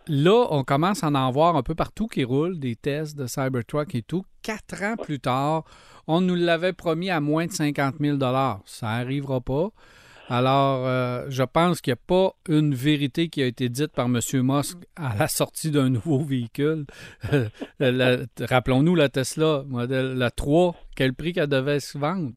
[0.08, 3.94] là, on commence à en voir un peu partout qui roulent, des tests de Cybertruck
[3.96, 4.26] et tout.
[4.42, 5.64] Quatre ans plus tard,
[6.08, 8.18] on nous l'avait promis à moins de 50 000
[8.66, 9.70] Ça n'arrivera pas.
[10.30, 14.06] Alors, euh, je pense qu'il n'y a pas une vérité qui a été dite par
[14.06, 14.20] M.
[14.34, 16.86] Musk à la sortie d'un nouveau véhicule.
[17.80, 22.32] Rappelons-nous la Tesla, modèle la 3, quel prix qu'elle devait se vendre?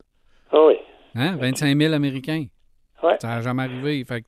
[0.51, 0.74] Ah oui.
[1.14, 1.37] Hein?
[1.37, 2.47] 25 000 Américains.
[3.03, 3.16] Ouais.
[3.20, 4.05] Ça n'a jamais arrivé.
[4.05, 4.26] Fait que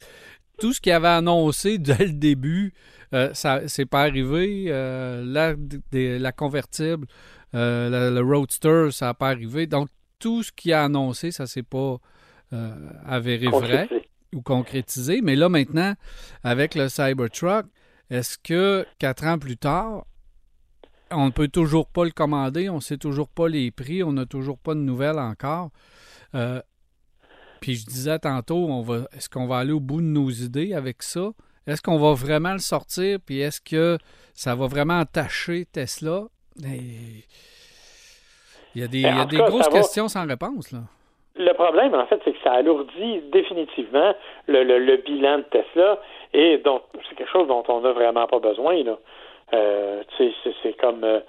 [0.59, 2.73] tout ce qu'il avait annoncé dès le début,
[3.15, 4.67] euh, ça c'est pas arrivé.
[4.69, 5.55] Euh, la,
[5.91, 7.07] des- la convertible,
[7.55, 9.67] euh, le, le Roadster, ça n'a pas arrivé.
[9.67, 9.89] Donc,
[10.19, 11.99] tout ce qu'il a annoncé, ça s'est pas
[12.53, 12.75] euh,
[13.07, 13.89] avéré vrai
[14.35, 15.21] ou concrétisé.
[15.23, 15.95] Mais là, maintenant,
[16.45, 17.67] avec le Cybertruck,
[18.11, 20.05] est-ce que quatre ans plus tard,
[21.11, 24.13] on ne peut toujours pas le commander, on ne sait toujours pas les prix, on
[24.13, 25.71] n'a toujours pas de nouvelles encore?
[26.35, 26.61] Euh,
[27.61, 30.75] puis je disais tantôt, on va, est-ce qu'on va aller au bout de nos idées
[30.75, 31.31] avec ça?
[31.67, 33.19] Est-ce qu'on va vraiment le sortir?
[33.25, 33.99] Puis est-ce que
[34.35, 36.25] ça va vraiment entacher Tesla?
[36.65, 37.25] Et
[38.75, 39.73] Il y a des, Ben, il y a en tout des cas, grosses va.
[39.73, 40.71] questions sans réponse.
[40.71, 40.85] Là.
[41.39, 44.13] Le problème, en fait, c'est que ça alourdit définitivement
[44.49, 45.99] le, le- le bilan de Tesla
[46.35, 48.83] et donc c'est quelque chose dont on n'a vraiment pas besoin.
[48.83, 48.99] Là.
[49.55, 51.21] Euh, tu sais, c'est, comme euh,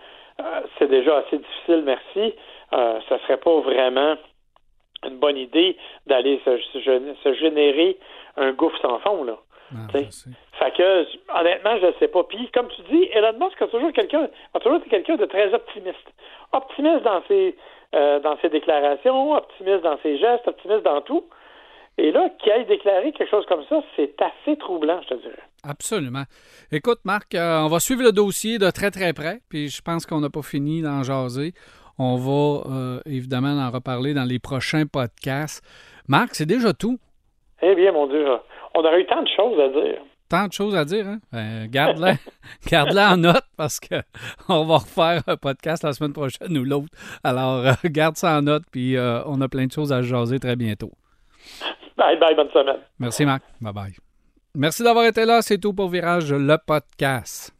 [0.41, 0.43] euh,
[0.77, 2.33] c'est déjà assez difficile, merci.
[2.73, 4.15] Euh, ça serait pas vraiment
[5.05, 7.97] une bonne idée d'aller se, se- se générer
[8.35, 9.23] un gouffre sans fond.
[9.23, 9.37] Là.
[9.71, 9.91] Ah.
[10.53, 11.05] Fait que
[11.39, 12.23] honnêtement, je ne sais pas.
[12.23, 15.53] Puis comme tu dis, Elon Musk a toujours quelqu'un a toujours été quelqu'un de très
[15.53, 16.07] optimiste.
[16.51, 17.55] Optimiste dans ses
[17.95, 21.25] euh, dans ses déclarations, optimiste dans ses gestes, optimiste dans tout.
[21.97, 25.43] Et là, qu'il ait déclaré quelque chose comme ça, c'est assez troublant, je te dirais.
[25.67, 26.23] Absolument.
[26.71, 30.05] Écoute, Marc, euh, on va suivre le dossier de très très près, puis je pense
[30.05, 31.51] qu'on n'a pas fini d'en jaser.
[31.97, 35.61] On va euh, évidemment en reparler dans les prochains podcasts.
[36.07, 36.97] Marc, c'est déjà tout.
[37.61, 38.25] Eh bien, mon Dieu,
[38.75, 40.01] on aurait eu tant de choses à dire.
[40.29, 41.19] Tant de choses à dire, hein?
[41.31, 42.13] Ben, garde-la,
[42.69, 43.95] garde-la en note parce que
[44.47, 46.89] on va refaire un podcast la semaine prochaine ou l'autre.
[47.23, 50.39] Alors, euh, garde ça en note, puis euh, on a plein de choses à jaser
[50.39, 50.91] très bientôt.
[51.97, 52.77] Bye bye, bonne semaine.
[52.99, 53.43] Merci, Marc.
[53.59, 53.93] Bye bye.
[54.55, 55.41] Merci d'avoir été là.
[55.41, 57.53] C'est tout pour Virage, le podcast.